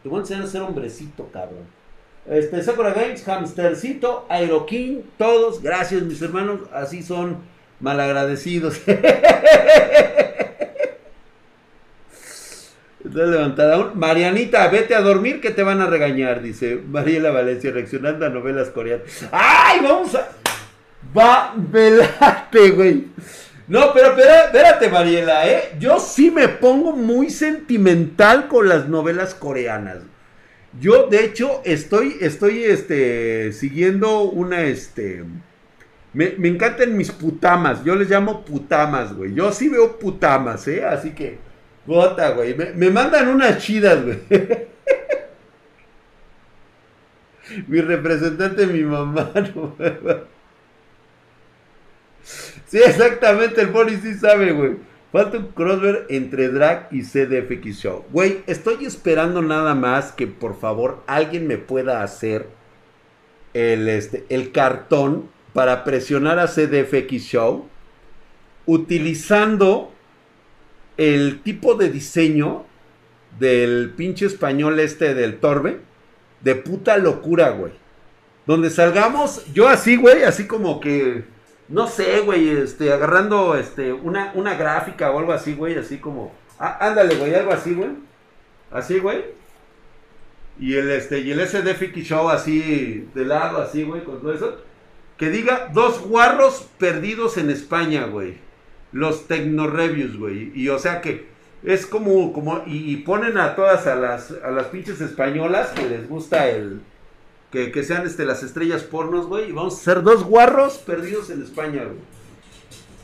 [0.03, 1.76] Te voy a enseñar a ser hombrecito, cabrón.
[2.29, 7.39] Este, Sakura Games, Hamstercito, Aeroking, todos, gracias mis hermanos, así son
[7.79, 8.81] malagradecidos.
[13.05, 13.93] Estás levantada.
[13.95, 18.70] Marianita, vete a dormir que te van a regañar, dice Mariela Valencia, reaccionando a novelas
[18.70, 19.07] coreanas.
[19.31, 20.29] ¡Ay, vamos a...
[21.16, 23.05] Va, velate, güey.
[23.68, 25.77] No, pero espérate, Mariela, ¿eh?
[25.79, 29.99] Yo sí me pongo muy sentimental con las novelas coreanas.
[30.81, 35.23] Yo, de hecho, estoy, estoy, este, siguiendo una, este,
[36.17, 37.85] me, encantan mis putamas.
[37.85, 39.35] Yo les llamo putamas, güey.
[39.35, 40.85] Yo sí veo putamas, ¿eh?
[40.85, 41.39] Así que,
[41.87, 42.55] gota, güey.
[42.55, 44.19] Me, mandan unas chidas, güey.
[47.69, 49.77] mi representante, mi mamá, no,
[52.67, 53.61] Sí, exactamente.
[53.61, 54.77] El Bonnie sí sabe, güey.
[55.17, 58.05] Falta un crossover entre Drag y CDFX Show.
[58.12, 62.51] Güey, estoy esperando nada más que por favor alguien me pueda hacer
[63.55, 67.67] el, este, el cartón para presionar a CDFX Show
[68.67, 69.91] utilizando
[70.99, 72.67] el tipo de diseño
[73.39, 75.81] del pinche español este del Torbe.
[76.43, 77.73] De puta locura, güey.
[78.47, 81.25] Donde salgamos, yo así, güey, así como que,
[81.69, 86.33] no sé, güey, este, agarrando, este, una, una gráfica o algo así, güey, así como,
[86.59, 87.91] ah, ándale, güey, algo así, güey.
[88.71, 89.25] Así, güey.
[90.59, 94.67] Y el, este, y el SDFX Show así, de lado, así, güey, con todo eso
[95.17, 98.39] que diga dos guarros perdidos en España, güey.
[98.93, 100.53] Los Tecno-Reviews, güey.
[100.55, 101.27] Y o sea que
[101.62, 106.09] es como, como, y, ponen a todas a las, a las pinches españolas que les
[106.09, 106.81] gusta el,
[107.51, 109.49] que, sean este, las estrellas pornos, güey.
[109.51, 111.99] Y vamos a hacer dos guarros perdidos en España, güey.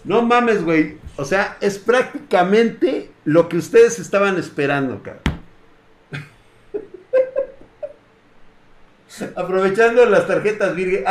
[0.05, 0.99] No mames, güey.
[1.16, 5.22] O sea, es prácticamente lo que ustedes estaban esperando, cabrón.
[9.36, 11.05] Aprovechando las tarjetas virgen.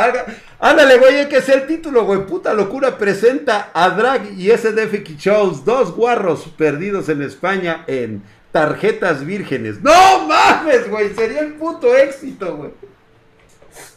[0.58, 2.26] Ándale, güey, que es el título, güey.
[2.26, 8.22] Puta locura presenta a Drag y SDF Shows, dos guarros perdidos en España en
[8.52, 9.80] tarjetas vírgenes.
[9.82, 11.14] ¡No mames, güey!
[11.14, 12.70] Sería el puto éxito, güey.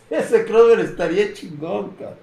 [0.10, 2.18] Ese crossover estaría chingón, cabrón.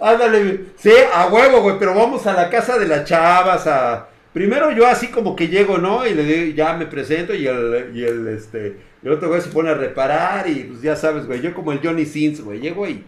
[0.00, 4.72] Ándale, sí, a huevo, güey, pero vamos a la casa de las chavas a Primero
[4.72, 6.04] yo así como que llego, ¿no?
[6.04, 9.48] Y le digo, ya me presento y el, y el, este, el otro güey se
[9.48, 12.86] pone a reparar y pues ya sabes, güey, yo como el Johnny Sins, güey, llego
[12.88, 13.04] y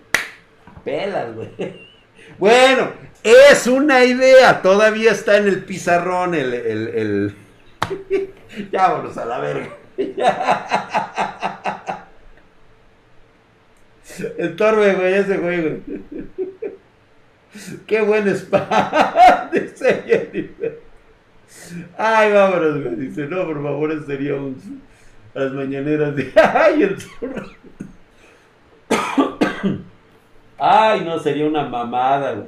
[0.85, 1.51] pelas, güey.
[2.39, 2.91] Bueno,
[3.23, 7.35] es una idea, todavía está en el pizarrón el, el, el...
[8.73, 9.69] ya vámonos a la verga.
[14.39, 15.81] el torbe, güey, ese güey, güey.
[17.87, 20.81] Qué buen spa, dice Jennifer.
[21.97, 22.97] Ay, vámonos, güey.
[22.97, 24.83] Dice, no, por favor, sería un.
[25.35, 26.33] Las mañaneras de.
[26.37, 26.97] ¡Ay, el
[30.59, 32.47] Ay, no, sería una mamada, güey.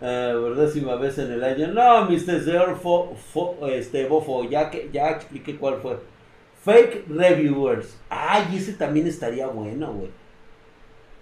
[0.00, 0.68] Uh, ¿Verdad?
[0.68, 1.68] Si me ves en el año.
[1.68, 2.42] No, Mr.
[2.42, 2.80] Señor
[3.70, 5.98] este, Bofo, ya, que, ya expliqué cuál fue.
[6.64, 7.96] Fake Reviewers.
[8.08, 10.10] Ay, ese también estaría bueno, güey.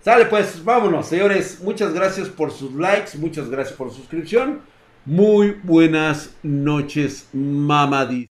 [0.04, 1.60] Sale pues, vámonos, señores.
[1.60, 4.60] Muchas gracias por sus likes, muchas gracias por su suscripción.
[5.04, 8.28] Muy buenas noches, mamadis.